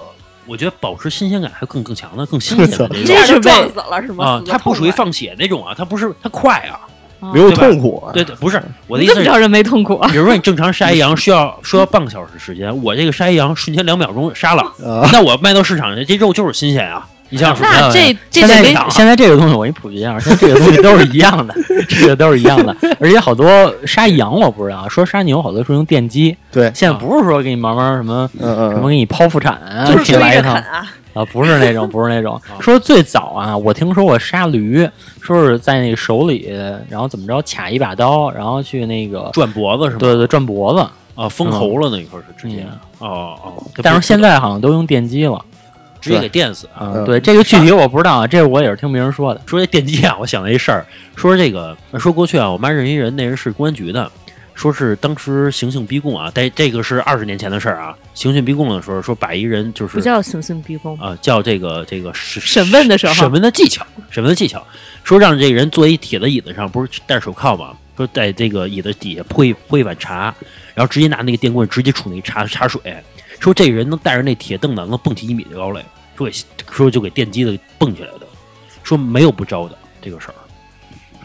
[0.49, 4.25] 我觉得保持新鲜感还更更强的，更新鲜的这是就撞为死了是吗？
[4.25, 6.81] 啊它不属于放血那种啊，它不是它快啊，
[7.33, 9.99] 没有痛苦啊，对对，不是我的意思是怎么知道人没痛苦？
[10.09, 17.07] 比如说你正常杀一羊需要需要半个小时时间，我这个杀一羊瞬间两秒钟杀了，啊，那我卖到市场上这肉就是新鲜啊！
[17.31, 21.55] 你想想说，那这这现在现在这个东西我给你普及一下，现在这个东西都是一样的，
[21.89, 23.47] 这个都是一样的，而且好多
[23.87, 32.61] 杀羊我不知道，说杀牛好多是用电击，对，现在不是说给你慢慢什么嗯嗯什么给你剖腹产啊，就是你来一趟啊，啊，不是那种，不是那种 啊。
[32.61, 34.89] 说最早啊，我听说过杀驴，
[35.21, 36.51] 说是在那个手里，
[36.89, 39.97] 然后怎么着卡一把刀，然后去那个，转脖子是吗？
[39.99, 40.87] 对对，转脖子。
[41.15, 45.45] 啊，封喉了那一块是直接嗯哦哦，但是现在好像都用电击了。
[46.01, 46.67] 直接给电死。
[46.75, 49.41] 啊，嗯对，这个具体我不知道啊，这我也是听别人说的。
[49.47, 50.85] 说这电击啊，我想了一事儿，
[51.17, 54.11] 说这个说过去啊，我妈认识一人，那人是公安局的，
[54.55, 64.65] 说是当时刑讯逼供啊，但这个是二十年前的事儿啊，刑讯逼供的时候说把一人就是不叫刑讯逼供，啊，叫这个这个审审问的时候审问的技巧，审问的技巧，
[65.05, 67.75] 说让这个人坐一铁的椅子上，不是戴手铐吗？
[67.97, 70.33] 说在这个椅子底下泼一泼一碗茶，
[70.73, 72.81] 然后直接拿那个电棍直接杵那茶茶水，
[73.41, 75.85] 说这人能带着那铁凳子能蹦起一米的高来，
[76.17, 76.33] 说给
[76.71, 78.27] 说就给电击的蹦起来的，
[78.83, 80.35] 说没有不招的这个事儿。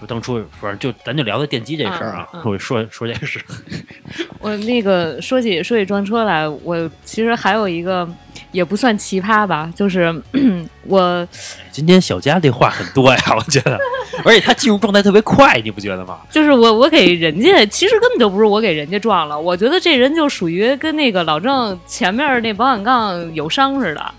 [0.03, 3.45] 说当初反正就咱就聊聊电机这事儿啊，嗯嗯我说说这个事儿，
[4.39, 8.07] 我那个说起说起撞车来，我其实还有一个
[8.51, 10.13] 也不算奇葩吧，就是
[10.85, 11.25] 我
[11.71, 13.79] 今天小佳这话很多呀，我觉得，
[14.25, 16.19] 而且他进入状态特别快，你不觉得吗？
[16.29, 24.13] 就是我我给人家，其实根本就不是我给人家撞了，我觉得这人就属于跟那个老郑前面那保险杠有伤似的，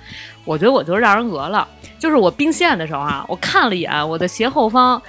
[0.47, 1.69] 我觉得我就是让人讹了。
[1.97, 5.01] 就是我并线的时候啊，我看了一眼我的斜后方，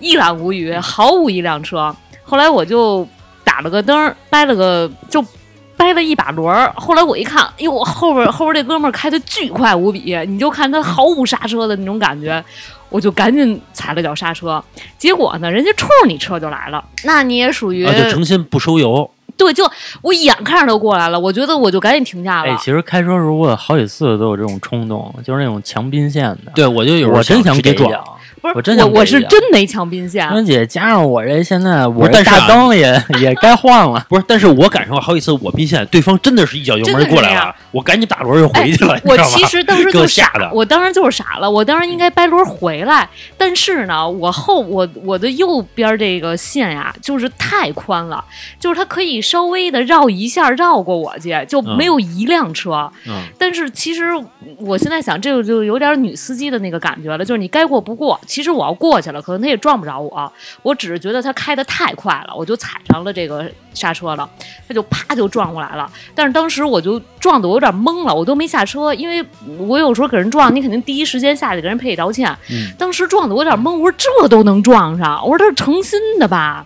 [0.00, 1.94] 一览无余，毫无一辆车。
[2.24, 3.06] 后来我就
[3.44, 5.24] 打了个灯儿，掰了个就。
[5.76, 12.44] 掰了一把轮儿，后来我一看，哎呦，我后边后边这哥们儿开的巨快无比，你就看他毫无刹车的那种感觉，
[12.90, 14.62] 我就赶紧踩了脚刹车。
[14.98, 19.64] 结果呢，人家冲着你车就来了，那你也属于、啊，就诚心不收油，对，就
[20.02, 22.52] 我眼看着都过来了，我觉得我就赶紧停下了。
[22.52, 26.52] 哎，其实开车时候我有好几次都有这种冲动，就是那种强并线的。
[26.54, 27.90] 对我就有时候我真想给撞。
[28.40, 34.04] 不是我真我我是真没强兵线，安姐加上我这现在我这大灯也 也该换了。
[34.08, 39.16] 不是，但是我赶上过好几次我兵线，对方真的是一脚油门过来了我赶紧打轮就回去了，你我？
[39.18, 48.24] 其实当时就傻我吓的我当时就是傻了，我当时应该掰轮回来，但是呢，我后我我的右边这个线呀，就是太宽了，
[48.58, 52.90] 就是它可以稍微的绕一下绕过我去，就没有一辆车。
[53.06, 54.04] 嗯，但是其实
[54.58, 58.18] 我现在想，这个就有点女司机的那个感觉了，就是你该过不过。
[58.30, 64.30] 其实我要过去了，可能他也撞不着我，我只是觉得他开的太快了，我就踩上了这个刹车了，
[64.68, 65.90] 他就啪就撞过来了。
[66.14, 69.24] 但是当时我就撞得我有点懵了，我都没下车，因为
[69.58, 72.30] 我有时候给人撞，你肯定第一时间下去给人赔礼道歉。
[72.50, 76.64] 嗯当时撞得我有点懵，我说这都能撞上，我说他是诚心的吧？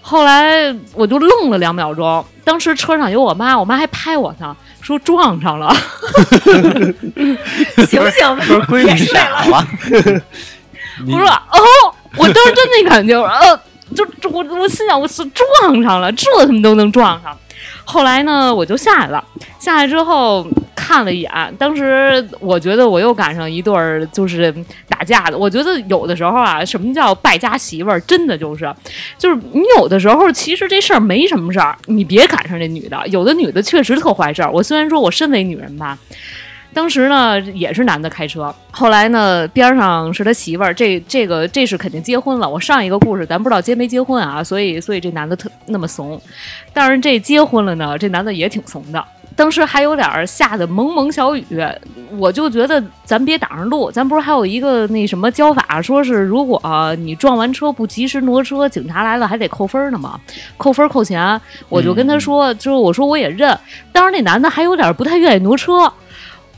[0.00, 5.72] 后来我就愣了两秒钟，当时车上有我妈，我妈还拍我呢，说撞上了。
[7.86, 9.66] 醒醒，说闺女傻了，
[11.06, 13.60] 我说哦，我当时真那感觉，我说呃，
[13.94, 17.36] 就我我心想我是撞上了，这他妈都能撞上。
[17.84, 19.22] 后来呢，我就下来了，
[19.58, 24.54] 下来之后看了一眼，当时我觉得我又赶上一对儿就是
[24.88, 25.36] 打架的。
[25.36, 28.72] 我觉得有的时候啊，什么叫败家媳妇儿，真的就是，
[29.18, 34.50] 就是你有的时候其实这事儿没什么事儿，你别赶上这女的，有的女的确实特坏事儿。
[34.50, 35.98] 我虽然说我身为女人吧。
[36.74, 42.48] 当时呢也是男的开车，后来呢边上是他媳妇儿，这这个这是肯定结婚了。
[42.48, 46.20] 我上一个故事咱不知道结没结婚啊，所以所以这男的特那么怂，
[46.72, 49.04] 但是这结婚了呢，这男的也挺怂的。
[49.34, 51.44] 当时还有点儿下的蒙蒙小雨，
[52.18, 53.90] 我就觉得咱别挡上路。
[53.90, 56.60] 咱不是还有一个那什么教法，说是如果、
[56.98, 60.20] 你撞完车不及时挪车，警察来了还得扣分呢嘛，
[60.58, 61.40] 扣分扣钱。
[61.70, 63.58] 我就跟他说，就是我说我也认。
[63.90, 65.90] 当时那男的还有点不太愿意挪车，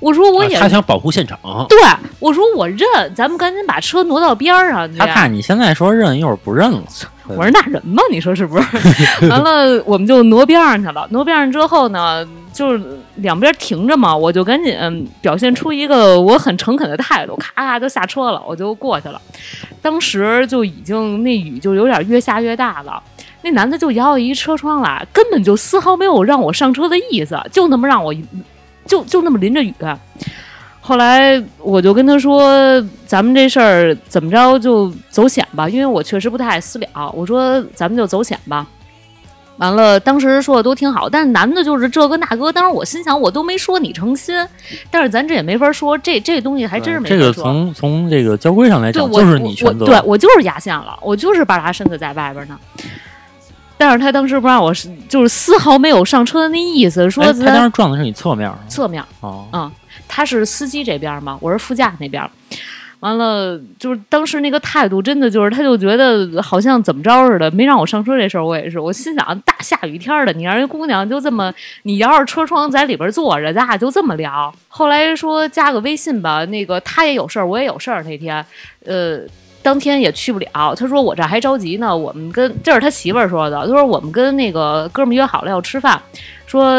[0.01, 1.79] 我说我也、啊他想保护现场，对，
[2.19, 2.79] 我说我认，
[3.15, 4.99] 咱们赶紧把车挪到边儿上去。
[4.99, 6.83] 他怕你现在说认，一会儿不认了。
[7.27, 8.03] 我说那人吗？
[8.11, 8.67] 你说是不是？
[9.31, 11.07] 完了，我们就挪边上去了。
[11.11, 19.19] 挪边上之后呢，就是两边停着嘛，我就赶紧嗯表现出一个我很诚恳的态度，咔咔就下车了，我就过去了。
[19.81, 23.03] 当时就已经那雨就有点越下越大了。
[23.41, 28.15] 那男的就摇下一车窗来，根本就丝毫没有让我上车的意思，就那么让我，
[28.87, 29.75] 就就那么淋着雨。
[30.81, 37.11] 后来我就跟他说：“咱们这事儿怎么着就走险吧，因为我确实不太爱私了。
[37.15, 38.67] 我说咱们就走险吧。
[39.57, 42.53] 完了，当时说的都挺好，但是男的就是这个那个。
[42.53, 44.35] 当时我心想，我都没说你成心，
[44.91, 47.19] 但是咱这也没法说，这这东西还真是没法这。
[47.19, 49.87] 个从从这个交规上来讲，就是你全责。
[49.87, 52.59] 对我就是压线了，我就是把他身子在外边呢。
[53.77, 54.73] 但是他当时不让我，
[55.09, 59.03] 就是丝毫没有上车的那意思，说哎他当时撞的是你侧面是侧面。
[59.03, 59.73] 吗哦，嗯，
[60.07, 62.23] 他是司机这边嘛，我是副驾那边。
[63.01, 74.51] 完了，就是当时那个态度，真的就是，他就觉得好像怎么着似的，没让我上车这事儿，我也是，我心想，大下雨天儿的，你让人姑娘就这么，你摇着车窗在里边坐着，咱俩就这么聊。
[74.69, 78.43] 后来说加个微信吧，那个他也有事儿，我也有事儿，那天，
[78.87, 79.21] 呃。
[79.65, 81.97] 当天也去不了，他说我这还着急呢。
[81.97, 86.01] 我们跟这是他媳妇儿说的，他说我们跟那个哥们儿约好了要吃饭，
[86.47, 86.71] 说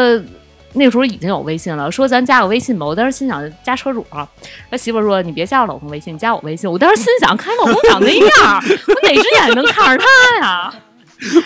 [0.72, 2.86] 那时候已经有微信了，说咱加个微信吧。
[2.86, 4.28] 我当时心想加车主了，
[4.70, 6.70] 他媳妇儿说你别加我老公微信，加我微信。
[6.70, 10.72] 我当时心想，看老公长那样，我哪只眼能看着他呀？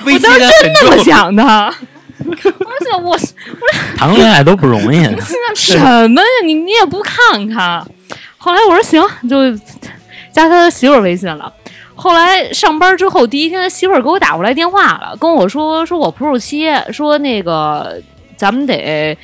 [0.05, 1.43] 我当时真那么想的。
[1.43, 3.19] 而且我我
[3.97, 5.03] 谈个恋爱都不容易。
[5.03, 5.79] 心想什
[6.11, 6.29] 么呀？
[6.45, 7.83] 你你也不看看。
[8.37, 9.39] 后来我说行，就
[10.33, 11.53] 加他媳妇儿微信了。
[11.95, 18.01] 后来上班之后，第一天他媳妇儿给我打过来电话了，跟我说说我哺乳期，说那个
[18.37, 19.17] 咱们得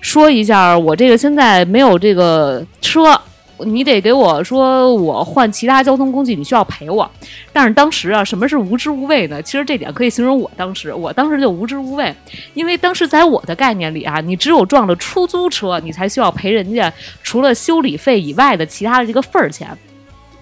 [0.00, 3.20] 说一下，我这个现在没有这个车。
[3.58, 7.08] 你得给我说，我换其他交通工具，你需要陪我。
[7.52, 9.40] 但是当时啊，什么是无知无畏呢？
[9.40, 12.12] 其实这点可以形容我当时，我当时就无知无畏，
[12.54, 19.68] 因为当时在我的概念里啊，你只有撞了出租车，你才需要赔人家除了修理费以外的其他的这个份儿钱。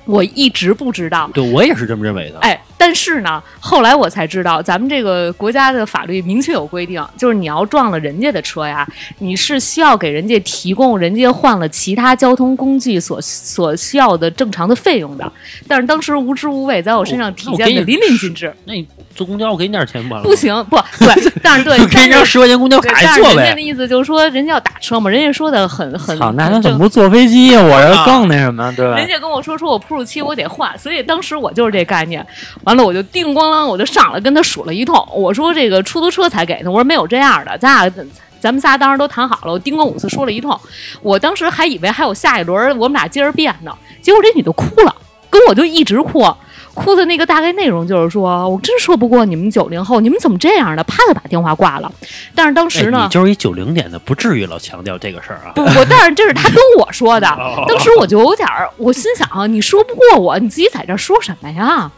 [0.04, 2.38] 我一直不知道，对我也是这么认为的。
[2.40, 8.84] 哎，但是呢，后来我才知道，咱们这个国家的法律明确有规定，就是你要撞了人家的车呀，
[9.18, 15.32] 你是需要给人家提供人家换了其他交通工具所所需要的正常的费用的。
[15.68, 18.52] 但是当时无知无畏，在我身上体现的淋漓尽致。
[18.64, 20.16] 那你坐公交我给你点钱不？
[20.22, 23.60] 不行，不对，但是对， 给你张十块钱公交对，卡一座但是人家的。
[23.60, 27.62] 意思就是说，人家要打车嘛，人家说的很很操，那他怎么不坐飞机呀？
[27.62, 29.06] 我这更那什么，对吧人？
[29.06, 32.26] 家跟我说说我哺乳期我得换，所以当时我就是这概念。
[32.64, 38.06] 完了我就叮咣啷我就上来跟他数了一通，我说这个出租车才给呢，我说没有这样的，咱俩。
[38.42, 40.58] 咱们仨当时都谈好了，我叮咣五次说了一通，
[41.00, 43.72] 我当时还以为还有下一轮，我们俩接着变呢。
[44.00, 44.92] 结果这女的哭了，
[45.30, 46.26] 跟我就一直哭，
[46.74, 50.82] 哭的那个大概内容就是说，我真说不过你们九零后，你们怎么这样的？
[50.82, 51.92] 啪的把电话挂了。
[52.34, 55.52] 但是当时呢，哎你就是一九零年的，不至于老强调这个事儿啊。
[55.54, 57.28] 不不，但是这是他跟我说的。
[57.28, 61.88] 哦当时我就有点儿，我心想啊，你说不过我，你自己在这儿说什么呀？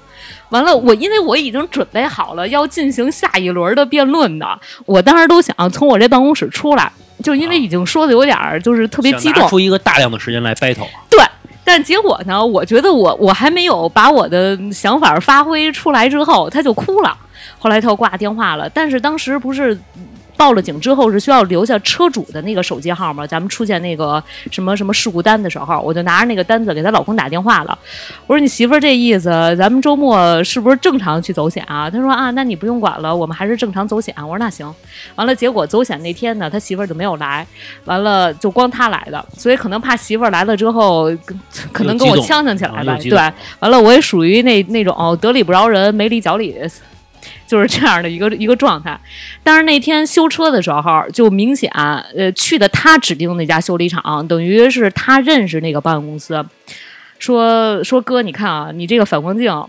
[0.51, 4.47] 完了，我因为我已经准备好了要进行下一轮的辩论的，
[4.87, 6.91] 我当时都想从我这办公室出来，
[7.23, 11.21] 就因为已经说的有点儿就是特别激动拿，出一个大量的时间来 battle，对。
[11.67, 12.45] 但结果呢？
[12.45, 17.17] 我觉得我我还没有把我的想法发挥出来之后，他就哭了。
[17.59, 18.69] 后来他又挂电话了。
[18.69, 19.75] 但是当时不是
[20.37, 23.27] 报了警之后是需要留下车主的那个手机号吗？
[23.27, 27.79] 咱们出现那个什么什么事故单的时候，我就拿着那个单子给她老公打电话了。
[28.27, 31.89] 我说你媳妇儿这意思，咱们周末是不是正常去走险啊？
[31.89, 34.15] 他说啊，那你不用管了，我们还是正常走险。
[34.19, 34.73] 我说那行。
[35.15, 37.47] 完了，结果走险那天呢，他媳妇儿就没有来，
[37.85, 41.11] 完了就光他来的，所以可能怕媳妇儿来了之后，
[41.73, 42.97] 可能跟我呛呛起来吧。
[43.03, 43.13] 对，
[43.61, 46.57] 完了我也属于那那种、得理不饶人，没理脚理。
[47.55, 48.99] 就是这样的一个一个状态，
[49.45, 56.45] 但是那天修车的时候，就明显，呃，去的他指定那家修理厂，等于是他认识那个保险公司，
[57.21, 59.65] 说说哥，你看啊，你这个反光镜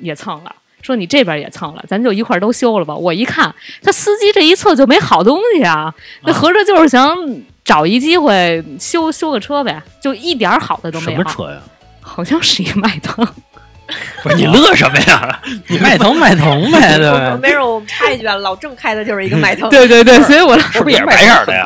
[0.00, 0.52] 也蹭了，
[0.82, 2.92] 说你这边也蹭了，咱就一块儿都修了吧。
[2.96, 7.16] 我一看，他司机这一侧就没好东西啊，那合着就是想
[7.64, 11.30] 找一机会修修个车呗，就一点儿好的都没有什么。
[11.32, 11.62] 车呀？
[12.00, 13.24] 好像是一迈腾，
[14.22, 15.40] 不是你乐什么呀？
[15.68, 17.38] 你迈腾迈腾呗，对吧？
[17.40, 19.68] 没事，我们插一句啊，老郑开的就是一个迈腾。
[19.70, 21.64] 对对对，所以我是不是也是白色儿的呀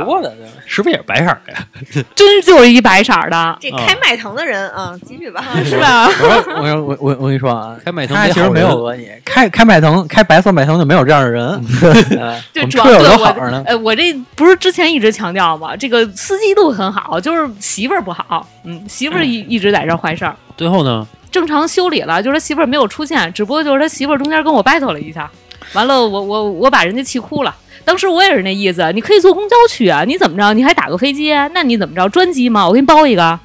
[0.66, 1.58] 是不是也是白色儿的呀？
[2.16, 5.44] 真就是一白色儿的，这开迈腾的人啊，继续吧。
[5.64, 6.06] 是吧？
[6.06, 11.46] 我说我我我我跟你说啊，开迈腾其实没有讹你，开开迈腾开白色迈腾就没有这样的人，
[12.18, 13.62] 呃就主要对我都好呢。
[13.66, 15.76] 呃，我这不是之前一直强调吗？
[15.76, 18.46] 这个司机都很好，就是媳妇儿不好。
[18.64, 20.34] 嗯，媳妇儿一一直在这儿坏事儿。
[20.56, 21.06] 最后呢？
[21.34, 25.28] 正常修理了，就是他媳妇儿没有出现，只不过就是他媳妇儿中间跟我 battle 了一下，
[25.72, 27.52] 完了我我我把人家气哭了。
[27.84, 30.54] 当时我也是那意思，你可以坐公交去啊，你怎么着？
[30.54, 31.34] 你还打个飞机？
[31.52, 32.08] 那你怎么着？
[32.08, 32.64] 专机吗？
[32.68, 33.36] 我给你包一个。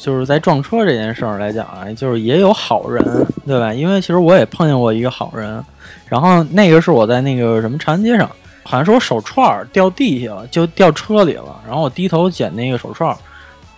[0.00, 3.04] 就是在撞车这件事儿来讲啊，就是也有好人，
[3.46, 3.74] 对吧？
[3.74, 5.62] 因为其实我也碰见过一个好人，
[6.08, 8.28] 然后那个是我在那个什么长安街上，
[8.62, 13.16] 好像是我手串儿掉地下了，就掉车里了，然后我低头捡那个手串儿，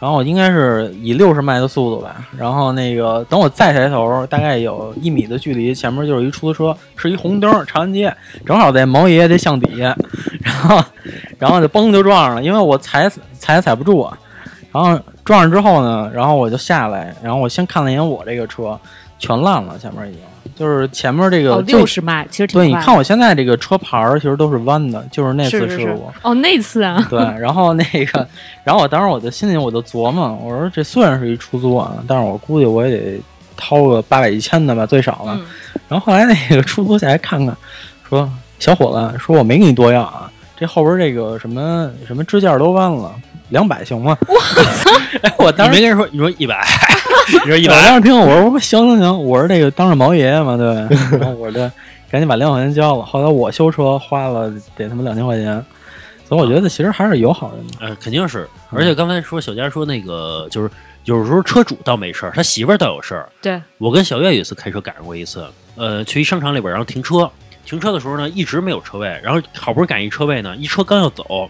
[0.01, 8.15] 然后我应该是以六十迈的速度吧，然后那个等我再抬头，大概有一米的距离，前面就是一出租车，是一红灯，长安街，
[8.45, 9.97] 正好在毛爷爷的巷底下，
[10.45, 10.85] 然后
[11.39, 14.19] 然后就嘣就撞上了，因为我踩踩踩不住啊。
[14.71, 18.79] 然后撞上之后呢，然后我就下来，然后我先看了一眼我这个车，
[19.19, 20.21] 全烂了，前面已经
[20.57, 26.11] 就是前面这个六十迈，其实挺对，你看我现在这个车牌儿其实都是弯的，就是那次事故。
[26.23, 28.27] 哦，那次啊， 对，然后那个，
[28.63, 33.21] 然后我当时我就心里我就琢磨，我说这虽然是一出租啊，但是我估计我也得
[33.57, 35.37] 掏个八百一千的吧，最少了。
[35.41, 35.47] 嗯，
[35.89, 37.57] 然后后来那个出租下来看看，
[38.09, 43.13] 说小伙子，说我没给你多要啊，这后边这个什么什么支架都弯了，
[43.51, 44.17] 两百行吗？
[44.27, 44.35] 我
[45.23, 46.65] 哎，我当时没跟人说，你说一百，
[47.45, 50.89] 你说一我百，当时听我说行行行，我说这个当着毛爷爷嘛，对吧？
[51.19, 51.61] 然后我这
[52.11, 53.05] 赶紧把两百块钱交了。
[53.05, 55.65] 后来我修车花了得他妈两千块钱，
[56.29, 57.75] 所以我觉得其实还是有好人的。
[57.81, 58.49] 呃，肯定是。
[58.71, 60.71] 而且刚才说小佳说那个，就是
[61.05, 63.29] 有时候车主倒没事儿，他媳妇儿倒有事儿。
[63.43, 65.45] 对，我跟小月有一次开车赶上过一次，
[65.77, 67.31] 呃，去一商场里边，然后停车，
[67.65, 71.49] 停车的时候呢，一直没有车位，然后好不容易赶一车位呢，一车刚要走，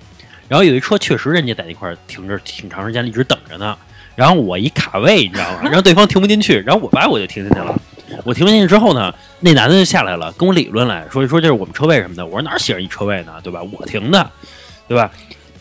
[0.48, 3.76] 然后有一车确实人家在那块儿停着挺长时间了，一直等着呢。
[4.14, 5.60] 然后我一卡位，你知道吗？
[5.64, 7.74] 然后对方停不进去，然后我吧我就停进去了。
[8.24, 12.24] 我停进去之后呢，那男的就下来了，跟我理论来说说这是我们车位什么的。
[12.24, 13.32] 我说哪儿写着一车位呢？
[13.42, 13.60] 对吧？
[13.72, 14.30] 我停的，
[14.86, 15.10] 对吧？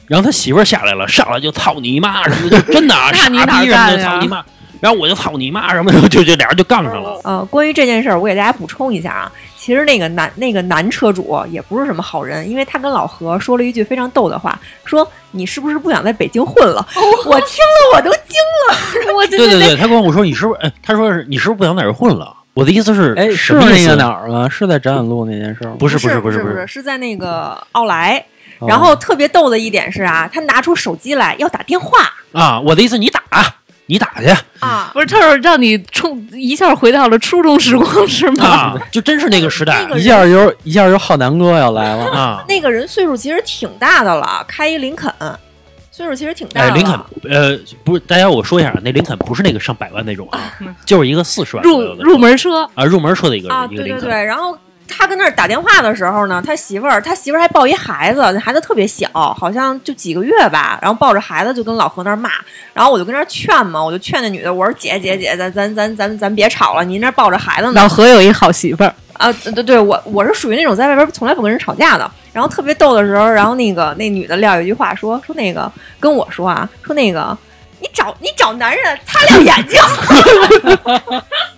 [0.05, 4.45] 然后他媳妇儿下来了，上来就操你妈什么的，就真的啊， 那傻逼你哪儿什么的，操你妈。
[4.81, 7.19] 然后我就操你妈什么的，就就俩人就杠上了。
[7.23, 9.31] 呃，关于这件事儿，我给大家补充一下啊。
[9.63, 16.85] 其实那个男那个男车主也不是什么好人，因为他跟老何说了一句非常逗的话，说你是不是不想在北京混了？
[17.25, 18.35] 我听了我都惊
[18.67, 19.15] 了。
[19.15, 20.59] 我对对对对，他跟我说你是不是？
[20.59, 22.35] 哎，他说是你是不是不想在这混了？
[22.53, 24.49] 我的意思是，哎，什是么意思那个哪儿吗？
[24.49, 25.75] 是在展览路那件事吗？
[25.79, 28.17] 不是不是不是不不是是，在那个奥莱。
[28.59, 31.97] 哦然后特别逗的一点是啊，他拿出手机来要打电话
[32.33, 32.59] 啊！
[32.61, 33.21] 我的意思你打，
[33.85, 34.27] 你打去
[34.59, 38.45] 啊，不是，他是让你冲一下回到了初中时光是吗？
[38.45, 42.05] 啊， 就真是那个时代那个一下就一下就浩南哥要来了。
[42.11, 42.43] 啊！
[42.47, 45.13] 那个人岁数其实挺大的了，开一林肯，
[45.91, 46.75] 岁数其实挺大的。
[46.75, 46.93] 林肯，
[47.29, 50.39] 呃，不是，大家我说一下，那林肯不是那个上百万那种啊，
[50.85, 54.01] 就是一个四十万入入门车，啊入门车的一个啊，一个林肯。
[54.01, 54.57] 对对对，然后。
[54.87, 59.09] 他跟那儿打电话的时候呢，他媳妇儿，他媳妇儿还抱一孩子，那孩子特别小，
[59.39, 62.29] 好像就几个月吧，然后抱着孩子就跟老何那儿骂，
[62.73, 67.81] 然后我就跟那儿劝嘛，我就劝那女的，我说姐姐姐，咱咱咱咱咱别吵了，您那儿抱着孩子呢。
[67.81, 77.35] 老何有一好媳妇儿，啊，对对对，我我是属于那种在外边从来不跟人吵架的，然后特别逗的时候，然后那个那女的撂一句话说说那个跟我说啊，说那个
[77.79, 79.81] 你找你找男人擦亮眼睛，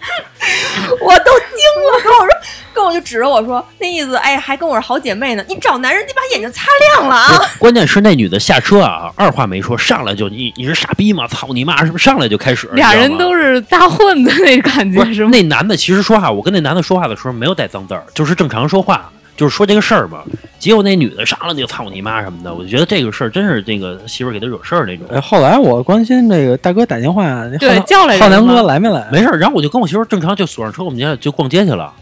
[1.02, 1.60] 我都惊
[1.92, 2.30] 了，跟我说
[2.74, 11.28] 跟我就指着我说那意思，哎，还跟我是好姐妹呢，你找男人你把眼睛擦亮了啊，关键是那女的下车啊，二话没说，上来就你你是傻逼吗？
[11.28, 11.86] 操你妈！
[11.86, 12.68] 是不是上来就开始？
[12.74, 15.30] 俩人都是大混子那感觉是吗？
[15.32, 20.24] 那男的，其实说话，我跟那男的说话的时候没有带脏字儿，就是正常说话，就是说这个事儿嘛。
[20.58, 25.06] 结果那女的上来就操你妈什么的，我就觉得这个事儿真是这个媳妇儿给他惹事儿那种。
[25.12, 27.24] 哎，后来我关心那个大哥打电话，
[27.60, 29.08] 对叫来浩南哥来没来？
[29.12, 31.94] 没事儿，然后我就跟我媳妇儿正常就锁上车，我们家就逛街去了，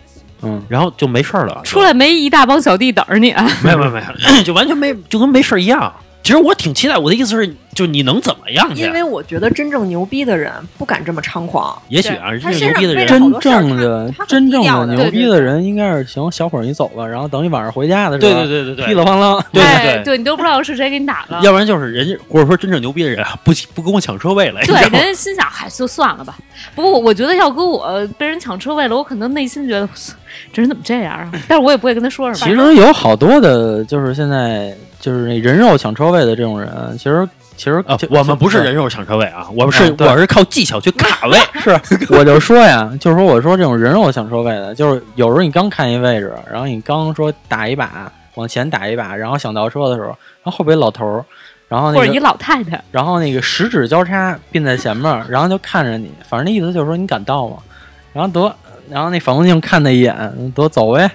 [0.44, 1.60] 嗯，然后就没事儿了。
[1.64, 4.02] 出来没一大帮小弟等着你，没有没有没
[4.38, 5.94] 有， 就完全没就跟没事儿一样。
[6.24, 8.94] 其实我挺期待，我的意思是，就你能怎么样去因？
[8.94, 11.78] 为我觉得真正牛逼的人不敢这么猖狂。
[11.90, 21.42] 也许啊，真正牛逼的人真正的真正的的牛逼的人，应该是行，小伙儿你走吧，然后等你晚上回家的时候，对对对对，噼里啪啦，对哎对对你都不知道是谁给你打了。
[21.44, 26.38] 要不然就是人家或者说真正牛逼的人啊，不不跟我抢车位了，对，人家心想，嗨，就算了吧。
[26.74, 29.90] 不过我觉得要搁我被人抢车位了，我可能内心觉得
[30.52, 31.32] 这人怎么这样啊？
[31.48, 32.56] 但是我也不会跟他说什么其。
[32.56, 41.80] 实有好多的，就是现在就是那人肉抢车位的这种人，其实其实啊，我们不是人肉抢车位啊，我们是嗯我是靠技巧去卡位， 是，
[42.14, 51.26] 我就说呀，就是说我说这种人肉抢车位的，就是有时候你刚看一位置，然后你刚说打一把往前打一把，然后想倒车的时候，然后后边老头儿，
[51.68, 57.58] 然后或者一那个老太太，然后那个十指交叉并在前面，然后就看着你，反正那意思就是说你敢倒吗？
[58.14, 58.56] 然后得，
[58.90, 60.16] 然后那反光镜看他一眼，
[60.54, 61.10] 得走呗，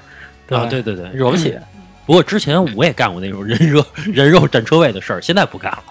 [0.49, 1.57] 吧啊，对对对，惹不起。
[2.07, 5.83] 不过之前我也干过那种人肉 人肉占车位的事儿，现在不干了。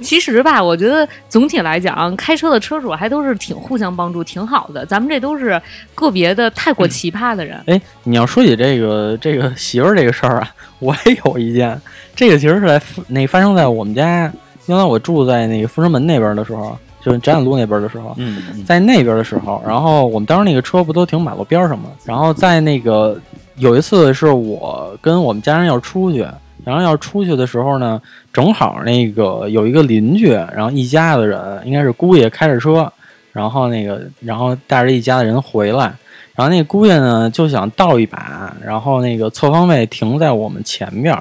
[0.00, 4.84] 其实吧，我觉得总体来讲，开车的车主还都是挺互相帮助，挺好的。
[4.84, 5.60] 咱们这都是
[5.94, 7.62] 个别的太过奇葩的人。
[7.66, 10.50] 哎，你要说起这个这个媳妇儿这个事儿啊，
[10.80, 11.80] 我也有一件，
[12.16, 14.32] 这个其实是在那发生在我们家，
[14.66, 18.16] 原来我住在那个阜成门那边的时候，就是展览路那边的时候，
[18.64, 21.90] 在那边的时候，然后我们当时那个车不都停马路边上吗？
[22.04, 23.20] 然后在那个
[23.56, 26.26] 有一次是我跟我们家人要出去，
[26.64, 28.00] 然后要出去的时候呢，
[28.32, 32.90] 正好那个有一个邻居，然后一家子人，应该是姑爷开着车，
[33.32, 35.92] 然后那个然后带着一家子人回来，
[36.34, 41.14] 然后那姑爷呢就想倒一把，然后那个侧方位停在我们前面，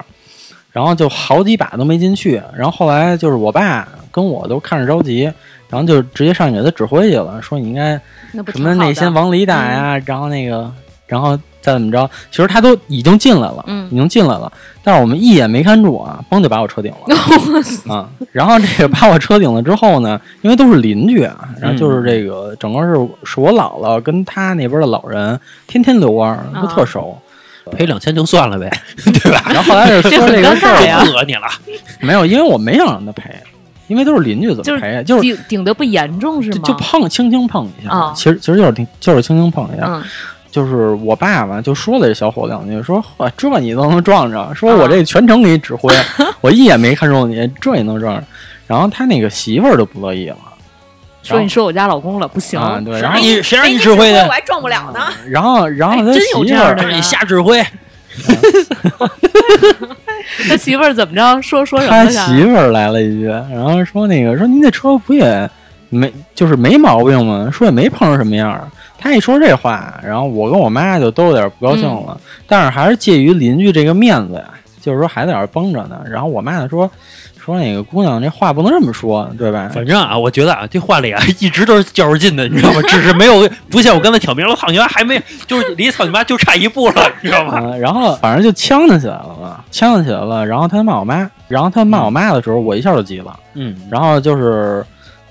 [0.72, 5.30] 然后就好几把都没进去，然后后来就是我爸跟我都看着着急。
[5.70, 8.00] 然后就直接上去给他指挥去了，说你应该
[8.52, 10.72] 什么那先往里打呀，然后那个，
[11.08, 14.54] 然后再怎么着，其实他都已经进来了，嗯已经进来了，
[14.84, 17.16] 但是我们一眼没看住啊，嘣就把我车顶了
[17.92, 18.08] 啊。
[18.32, 22.94] 然后这个把我车顶了之后呢，因为都是邻居啊，然后就是这个整个是
[23.24, 27.18] 是我姥姥跟他那边的老人天天遛弯儿，都特熟。
[27.72, 28.70] 赔两千就算了呗，
[29.02, 29.42] 对吧？
[29.48, 31.48] 然后后来就说这个事儿不讹你了，
[32.02, 33.34] 没有，因为我没想让他赔，
[33.88, 35.04] 因为都是邻居，怎么赔啊？
[35.04, 36.56] 就是顶顶的不严重是吗？
[36.64, 40.04] 就就碰轻轻碰一下，啊其实其实就是挺就是轻轻碰一下，嗯，
[40.52, 45.94] 就是我爸爸就说了这小伙两句，说嚯这你都能撞着， 说我这全程给你指挥，
[46.42, 48.24] 我一眼没看中你，这也能撞着。
[48.66, 50.38] 然后他那个媳妇儿就不乐意了，
[51.22, 52.60] 说你说我家老公了，不行。
[52.60, 54.30] 啊对，然谁让后你谁让你你指挥的我？
[54.30, 55.02] 还撞不了呢。
[55.30, 57.62] 然后然后他媳妇儿这样的人让你瞎指挥，
[60.48, 61.42] 他媳妇儿怎么着？
[61.42, 62.26] 说说什他么他？
[62.26, 65.50] 媳妇儿来了一句，然后说那个说您那车不也
[65.90, 67.50] 没就是没毛病吗？
[67.52, 68.68] 说也没碰成什么样儿。
[68.98, 72.18] 他一说这话，然后我跟我妈就都有点不高兴了，
[72.48, 74.46] 但是还是介于邻居这个面子呀，
[74.82, 76.00] 就是说还在那儿绷着呢。
[76.10, 76.90] 然后我妈就说
[77.44, 79.70] 说那个姑娘这话不能这么说，对吧？
[79.74, 82.82] 反正啊，我觉得啊，这话里啊 一直都是较着劲的，你知道吗？
[82.88, 87.56] 只是没有不像我刚才挑明了，操你妈还没，就是离操你妈就差一步了，你知道吗？
[87.56, 90.46] 啊，然后反正就呛呛起来了嘛，呛呛起来了。
[90.46, 93.38] 然后他骂我妈，然后他骂我妈的时候，我一下就急了。
[93.56, 94.86] 嗯，然后就是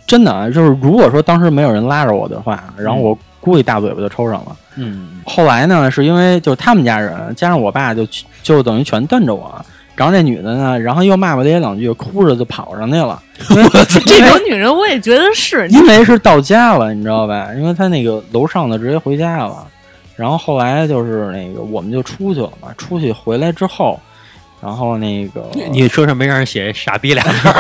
[0.07, 4.57] 真的啊，就是如果说当时没有人拉着我的话，然后我估计大嘴巴就抽上了。
[4.77, 8.07] 嗯，后来呢，是因为就是他们家人加上我爸就
[8.43, 13.23] 就等于全瞪着我，然后那女的呢，然后又骂骂咧咧两句，哭着就跑上去了。
[14.07, 17.49] 这种女人我也觉得是，因为是到家了，你知道吧？
[17.57, 19.67] 因为他那个楼上的直接回家了，
[20.17, 24.01] 然后后来就是那个我们就出去了嘛，出去回来之后，
[24.63, 27.55] 然后那个你车上没让人写“傻逼 ”俩字儿？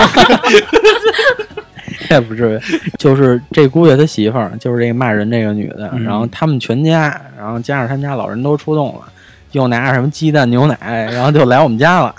[2.11, 2.61] 也不至于，
[2.99, 9.12] 就是这姑爷他媳妇儿，就是这个骂人这个女的，嗯然后他们全家，然后加上他们家老人都出动了，
[9.53, 10.77] 又拿着什么鸡蛋牛奶，
[11.13, 12.15] 然后就来我们家了。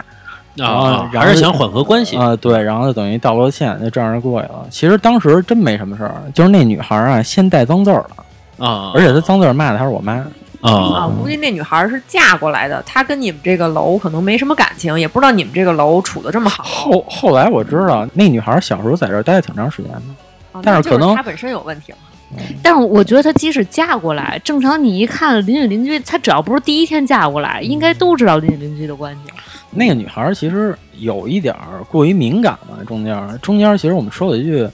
[0.60, 2.16] 啊，然后还是想缓和关系。
[2.16, 4.66] 啊、对，然后就等于道个歉，就这样就过去了。
[4.70, 8.06] 其实当时真没什么事儿，就是那女孩啊，先带脏字儿
[8.58, 10.24] 了，啊，而且她脏字儿骂的还是我妈。
[10.62, 16.64] 啊，啊，估计那女孩是嫁过来的，她跟你们这个楼可能没什么感情，也不知道你们这个楼处的这么好。
[16.64, 20.62] 后后来我知道，那女孩小时候在这儿待了挺长时间的。
[20.62, 21.98] 但是可能她本身有问题了。
[22.62, 29.32] 但是我觉得她即使嫁过来，正常你一看邻居邻居，她只要不是第一天嫁过来，应该都知道邻里邻居的关系。
[29.72, 34.68] 那个女孩儿其实有一点儿过于敏感了，中间中间其实我们说了一句，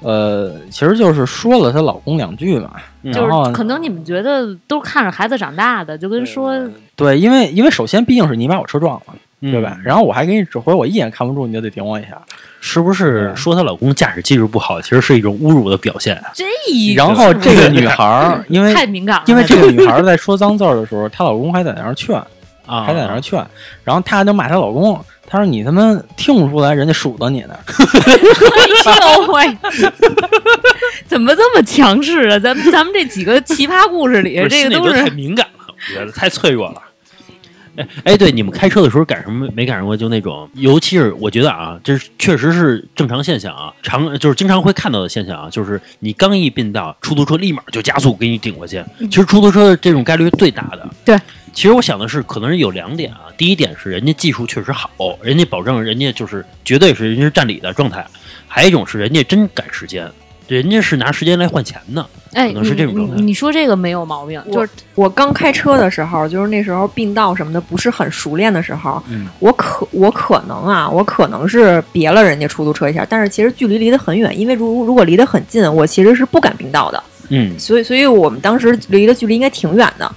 [0.00, 2.72] 呃，其实就是说了她老公两句嘛，
[3.02, 6.52] 嗯就是可能你们觉得都看着孩子长大的，就跟说
[6.94, 9.78] 对，因为因为首先毕竟是你把我车撞了，嗯对吧？？
[9.82, 12.20] 然后我还给你指挥，我一眼看不住你就得顶我一下，
[12.60, 16.22] 是不是说她老公驾驶技术不好，其实是一种侮辱的表现？
[16.34, 16.44] 这
[16.94, 22.16] 然后这个女孩儿 因为太敏感了，因为这个 女孩儿在说脏字儿的时候，她老公还在那儿劝，
[22.66, 23.44] 啊，还在那儿劝，
[23.84, 27.54] 然后她就骂她老公他说你他妈听不出来人家数到你呢。
[28.86, 29.58] 哎呦喂，
[31.06, 32.38] 怎么这么强势啊？
[32.38, 36.82] 咱们咱们这几个奇葩故事里这个都心里太敏感了，我觉得太脆弱了。
[37.76, 48.82] 哎哎，对，你们开车的时候赶上没没赶上过就那种，尤其是我觉得啊，这确实是正常现象啊，常就是经常会看到的现象啊，就是你刚一并道，出租车立马就加速给你顶过去。
[48.98, 50.88] 其实出租车的这种概率最大的。
[51.04, 51.18] 对，
[51.56, 53.32] 其实我想的是，可能是有两点啊。
[53.38, 54.90] 第一点是人家技术确实好，
[55.22, 58.02] 人家保证人家就是绝对是人家是占理的状态；
[58.46, 60.06] 还有一种是人家真赶时间，
[60.48, 62.06] 人家是拿时间来换钱的。
[62.34, 63.14] 哎，可能是这种状态。
[63.14, 69.26] 你你你说这个没有毛病，就是我刚开车的时候，就是那时候并道什么的不是很熟练的时候，嗯。
[69.38, 80.14] 我可我可能啊，我可能是别了人家出租车一下，但是其实距离离得很远，因为如如果离得很近，我其实是不敢并道的，嗯，所以所以我们当时离的距离应该挺远的，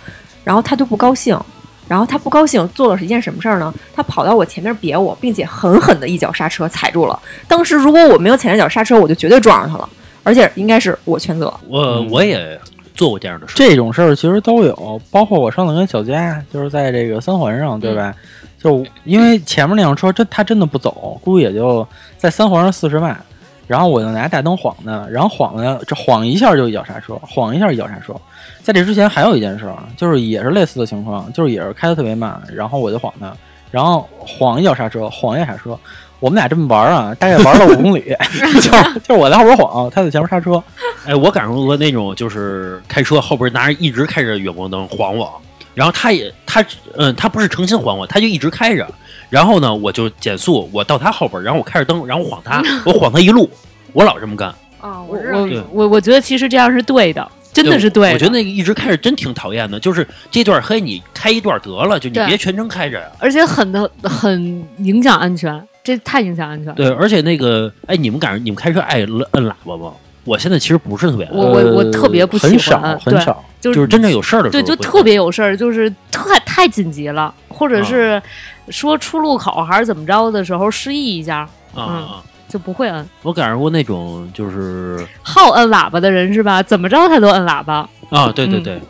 [0.49, 1.39] 然后他就不高兴。
[1.87, 3.71] 然后他不高兴，做了是一件什么事儿呢？
[3.95, 7.19] 他跑到我前面别我，并且狠狠的一脚刹车踩住了。
[7.47, 9.87] 当时如果我没有踩那脚刹车，我就绝对撞上他了，
[10.23, 11.53] 而且应该是我全责。
[11.67, 12.59] 我我也
[12.93, 13.53] 做过这样的事。
[13.55, 18.13] 这种事儿其实都有，包括我上次跟小佳就是在这个三环上，对吧？
[18.61, 21.87] 就因为前面那辆车真他真的不走，估计也就
[22.17, 23.17] 在三环上四十迈，
[23.65, 28.13] 然后我就拿大灯晃他，然后晃他这晃一下就一脚刹车，晃一下一脚刹车。
[28.61, 33.31] 在这之前还有一件事儿，就是也是类似的情况，就是也是开的特别慢，然后我就晃他，
[33.71, 35.77] 然后晃一脚刹车，晃一下刹车。
[36.19, 38.03] 我们俩这么玩儿啊，大概玩了五公里，
[38.53, 38.69] 就是
[39.07, 40.61] 就是我在后边晃，他在前面刹车。
[41.05, 45.31] 哎，我感受过那种，就是开车后边拿着一直开着远光灯晃我，
[45.73, 46.61] 然后他也他
[46.97, 48.85] 嗯，他不是诚心晃我，他就一直开着，
[49.29, 53.49] 然后呢，我就减速，我到他后边，然后我开着灯，然后晃他，我晃他一路，
[53.93, 54.49] 我老这么干，
[54.81, 58.13] 啊，我我我我觉得其实这样是对的，真的是对的。
[58.13, 63.07] 我觉得那个一直开着真挺讨厌的，就是这段黑你开一段得了，就你别全程开着呀。
[63.19, 66.73] 而且很的很影响安全，这太影响安全。
[66.75, 69.91] 对，而且那个，哎，你们赶上你们开车爱摁摁喇叭吗？
[70.25, 73.43] 我现在其实不是特别爱，我我我特别不喜欢很少很对少。
[73.59, 78.21] 就就是真正有事儿的时对，候对就特别有事儿，就是太太紧急了，或者是
[78.69, 82.23] 说出路口还是怎么着的时候示意一下，啊嗯啊！
[82.49, 83.07] 就不会摁。
[83.21, 86.61] 我赶上过那种就是好摁喇叭的人是吧？
[86.61, 87.87] 怎么着他都摁喇叭。
[88.09, 88.81] 啊，对对嗯对，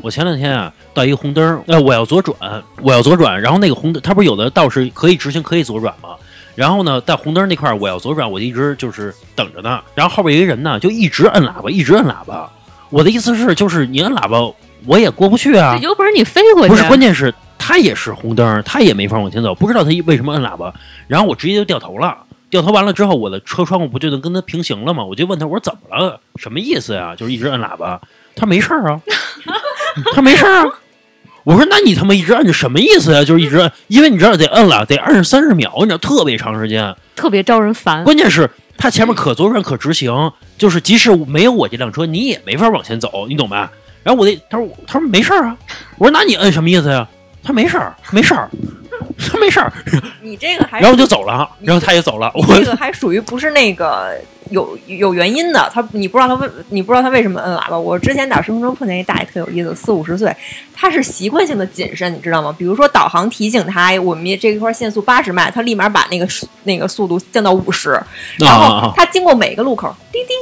[0.00, 2.36] 我前两天啊到一个红灯儿，呃，我要左转，
[2.80, 6.10] 我要左转，然后那个红灯，它不是有的道是可以直行可以左转吗？
[6.54, 12.50] 然后呢，在红灯那块儿我要左转，我就一直就是等着呢，然后后边有一个人呢就一直摁喇叭，一直摁喇叭。
[12.90, 14.38] 我的意思是，就是你摁喇叭，
[14.86, 15.76] 我也过不去啊。
[15.82, 16.68] 有本事你飞过去。
[16.68, 20.72] 不是，关键是他也是红灯，他也没法往前走，不知道他为什么摁喇叭，
[21.06, 22.16] 然后我直接就掉头了。
[22.50, 25.04] 掉头完了之后，我的车窗户不就能跟他平行了吗？
[25.04, 26.20] 我就问他，我说怎么了？
[26.36, 27.14] 什么意思呀？
[27.16, 28.00] 就是一直摁喇叭。
[28.34, 29.00] 他没事儿啊，
[30.14, 30.74] 他没事儿啊。
[31.44, 33.24] 我说那你他妈一直摁着什么意思呀？
[33.24, 36.94] 就是一直摁，因为你知道得摁了，得摁三十秒，你知道特别长时间。
[37.16, 38.04] 特别招人烦。
[38.04, 43.70] 关键是他前面可左转可直行，就是即使没有我这辆车，你也没法往前走，你懂吧？
[44.04, 45.56] 然后我得他说他说没事儿啊，
[45.98, 47.06] 我说那你摁什么意思呀？
[47.42, 48.48] 他没事儿，没事儿，
[49.18, 49.72] 他没事儿，
[50.20, 54.14] 你这个还然后就走了，然后他也走了，我这个还属于不是那个
[54.50, 57.78] 有有原因的，他你不知道他为你不知道他为什么摁喇叭。
[57.78, 60.34] 我之前打顺风车碰见一大爷特有意思，四五十岁，
[60.74, 62.54] 他是习惯性的谨慎，你知道吗？
[62.58, 66.26] 比如说导航提醒他我们这一块限速八十迈，他立马把那个
[66.64, 67.98] 那个速度降到五十，
[68.38, 70.34] 然后啊他经过每个路口滴滴。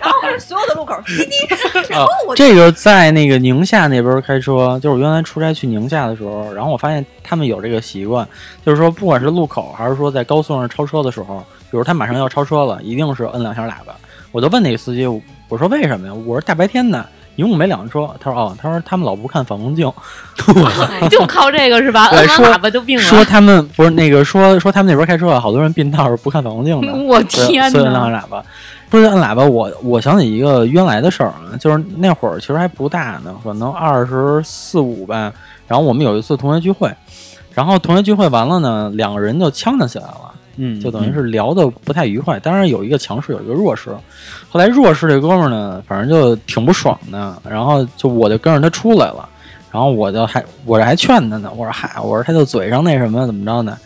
[0.00, 1.36] 然后所有的路口滴滴，
[1.88, 8.26] 然后我这个在那个宁夏那边开车，就是我原来出差去宁夏的时候，然后我发现他们有这个习惯，
[8.64, 13.94] 就是说不管是路口还是说在高速上超车的时候，比如他马上要超车了，一定是摁两下喇叭。
[14.32, 15.06] 我就问那个司机，
[15.48, 16.14] 我说为什么呀？
[16.14, 17.04] 我说大白天的，
[17.36, 18.08] 一共没两车。
[18.18, 19.90] 他说哦，他说他们老不看反光镜，
[21.08, 22.08] 就靠这个是吧？
[22.08, 23.24] 说摁完喇叭就病说了。
[23.24, 26.92] 他们不是那个说说他们那边开车啊，好多人并道是不看反光镜的。
[26.92, 28.42] 我天所以摁喇叭。
[28.88, 35.32] 不是摁喇叭，我我想起一个原来的事儿啊，就是那会儿其实还不大呢，可能二十四五吧。
[35.66, 36.88] 然后我们有一次同学聚会，
[37.52, 42.38] 然后同学聚会完了呢，两个人就呛呛起来了，嗯，就等于是聊的不太愉快。
[42.40, 43.90] 当然有一个强势，有一个弱势。
[44.48, 49.28] 后来弱势这哥们儿呢，反正就挺不爽的，然后就我就跟着他出来了，
[49.70, 53.76] 然后我就还我这还劝他呢，我说嗨，我说他就嘴上那什么怎么着呢？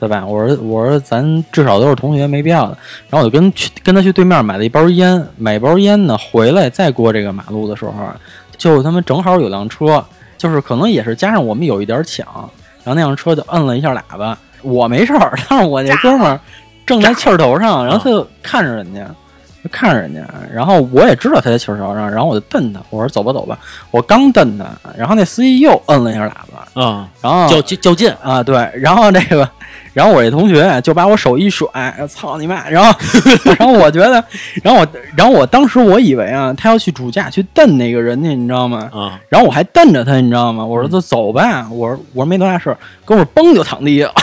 [0.00, 0.24] 对吧？
[0.24, 2.78] 我说我说咱至少都是同学，没必要的。
[3.10, 8.16] 然后我就跟去跟他去对面买了一包烟，买一包烟呢，回来再过这个马路的时候啊，
[8.56, 10.04] 就他们正好有辆车，
[10.36, 12.24] 就是可能也是加上我们有一点抢，
[12.84, 16.38] 然后那辆车就摁了一下喇叭，我没事儿， 但是我那哥们儿
[16.86, 19.00] 正在气儿头上，然后他就看着人家，
[19.62, 20.20] 就看着人家，
[20.52, 23.58] 然后我也知道他在汽车桥上，然后我就瞪他，我说走吧走吧，
[23.90, 29.48] 我刚瞪他，然后那司机又摁了一下喇叭，啊，然后较较劲，啊对，然后这个，
[29.98, 31.66] 然后我这同学就把我手一甩，
[32.08, 32.68] 操你妈！
[32.70, 32.96] 然后
[33.58, 34.24] 然后我觉得，
[34.62, 34.86] 然后我
[35.16, 38.88] 然后我当时我以为啊，他要去主驾去蹬那个人去，你知道吗？
[38.94, 40.64] 啊，然后我还瞪着他，你知道吗？
[40.64, 44.14] 我说就走吧，我说我说没多大事儿，哥们儿嘣就躺地下了，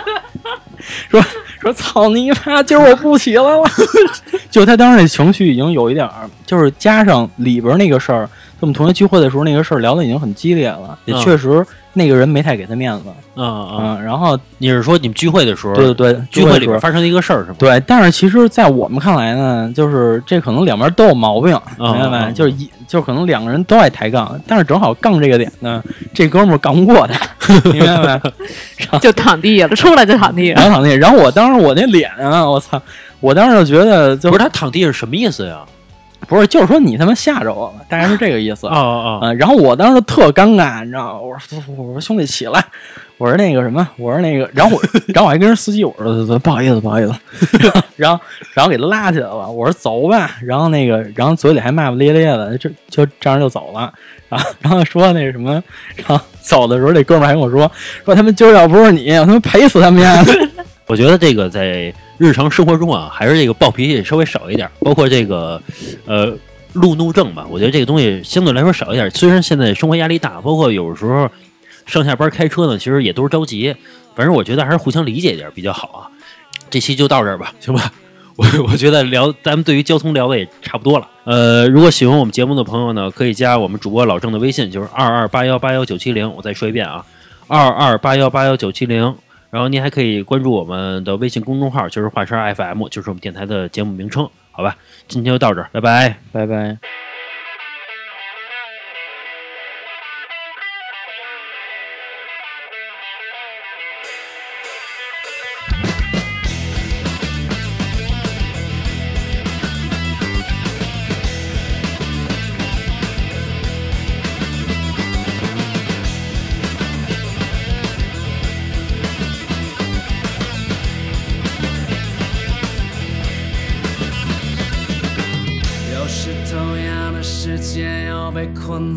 [1.10, 1.22] 说
[1.60, 3.62] 说操你妈，今儿我不起来了。
[4.50, 8.26] 就他当时那情绪已经有一点儿，就是加上里边那个事儿，
[8.64, 11.62] 我们同学聚会的时候那个事儿聊的已经很激烈了，也嗯确实
[11.92, 13.04] 那个人没太给他面子，
[13.34, 13.76] 啊啊！
[13.98, 17.56] 嗯，然后你是说你们聚会的时候，对对对，聚会里边发生的一个事儿是吗？
[17.58, 22.32] 对，但是其实，在我们看来呢，就是这可能两边都有毛病，嗯明白没？
[22.32, 25.82] 嗯就是一，就可能两个人都爱抬杠，但是正好杠这个点呢，
[26.14, 27.20] 这哥们儿杠不过他，
[27.70, 28.32] 明白没？
[28.98, 30.62] 就躺地下了，出来就躺地上。
[30.62, 32.80] 然后躺地，然后我当时我那脸啊，我操！
[33.20, 35.58] 我当时就觉得就不是他躺地是什么意思呀？
[36.28, 39.32] 不是，就是说你他妈吓着我了，大概是这个意思啊啊啊。
[39.34, 41.20] 然后我当时特尴尬，你知道吗？
[41.20, 42.64] 我说我说兄弟起来，
[43.18, 47.14] 我说那个什么，我说那个，然后我然后我还跟人司机我说不好意思不好意思，
[47.96, 48.20] 然后
[48.54, 53.92] 然后给他拉起来了，我说走吧，然后那个然后嘴里还骂骂咧咧的，就就这样就走了。
[54.28, 55.62] 然后然后说那什么，
[55.96, 57.70] 然后走的时候这哥们儿还跟我说
[58.04, 60.24] 说他们今儿要不是你，我他妈赔死他们家。
[60.86, 65.60] 我觉得这个在日常生活中啊，还是这个暴脾气稍微少一点，包括这个
[66.06, 66.32] 呃
[66.72, 69.10] 路怒症吧，我觉得这个东西相对来说少一点。
[69.10, 71.28] 虽然现在生活压力大，包括有时候
[71.86, 73.74] 上下班开车呢，其实也都是着急，
[74.14, 76.00] 反正我觉得还是互相理解一点比较好啊。
[76.70, 77.92] 这期就到这儿吧，行吧？
[78.36, 81.08] 我我觉得聊咱们对于交通聊的也差不多了。
[81.24, 86.28] 呃，如果喜欢我们节目的朋友呢，可以加我们主播老郑的微信，就是二二八幺八幺九七零。
[86.34, 87.04] 我再说一遍啊，
[87.46, 89.14] 二二八幺八幺九七零。
[89.54, 94.76] 然后您还可以关注我们的微信公众号，就是华山 FM，就是我们电台的节目名称，好吧？
[95.06, 96.16] 今天就到这儿，拜拜。
[96.32, 96.76] 拜拜。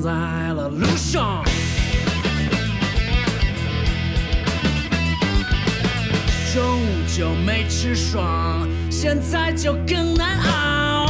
[0.02, 1.44] 在了路上。
[6.54, 6.86] 中午
[7.16, 11.08] 就没吃爽，现在就更难熬。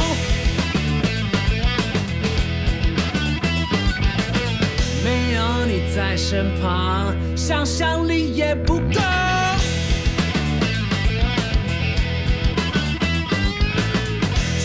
[5.02, 9.00] 没有你在身旁，想象力也不够。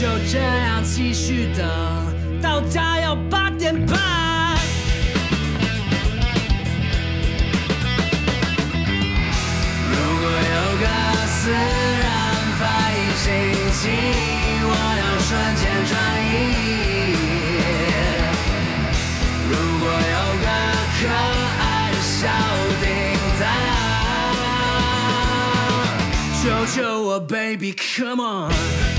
[0.01, 1.65] 就这样继续等，
[2.41, 4.12] 到家要八点半。
[11.43, 11.59] 自然
[12.57, 12.63] 反
[12.95, 13.27] 应，心
[13.73, 13.83] 情，
[14.63, 14.71] 我
[15.01, 15.91] 要瞬间转
[16.23, 16.31] 移。
[19.49, 20.47] 如果有个
[20.95, 21.01] 可
[21.59, 22.21] 爱的小
[22.79, 22.83] 叮
[23.41, 23.43] 当，
[26.41, 28.92] 救救我，baby，come on。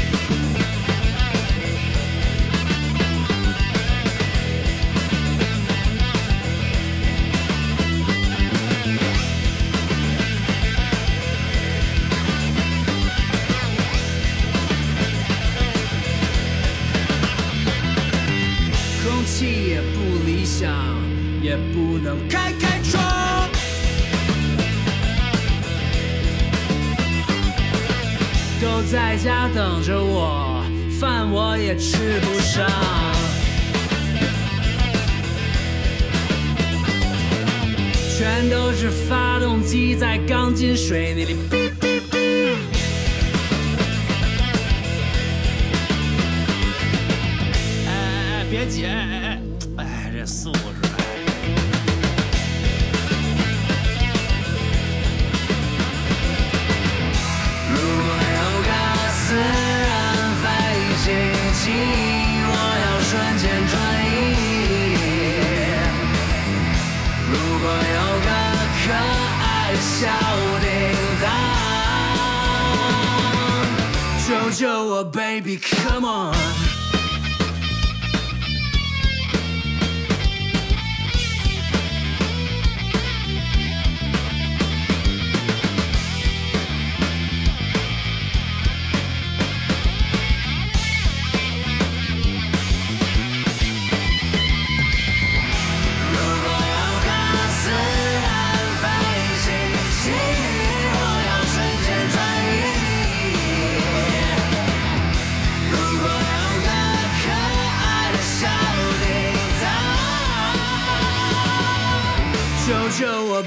[21.55, 23.49] 也不能开开窗。
[28.61, 30.65] 都在家等着我，
[30.99, 32.69] 饭我也吃不上。
[38.19, 42.57] 全都是发动机在钢筋水泥里哔哔哔。
[47.87, 47.93] 哎哎
[48.41, 48.87] 哎，别挤！
[48.87, 49.24] 哎哎哎，哎，
[74.55, 76.64] 叮当，救救我，baby，come on。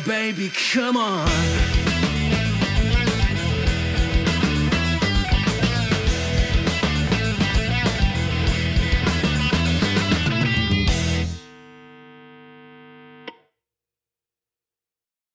[0.08, 1.67] 救救我，baby，come on！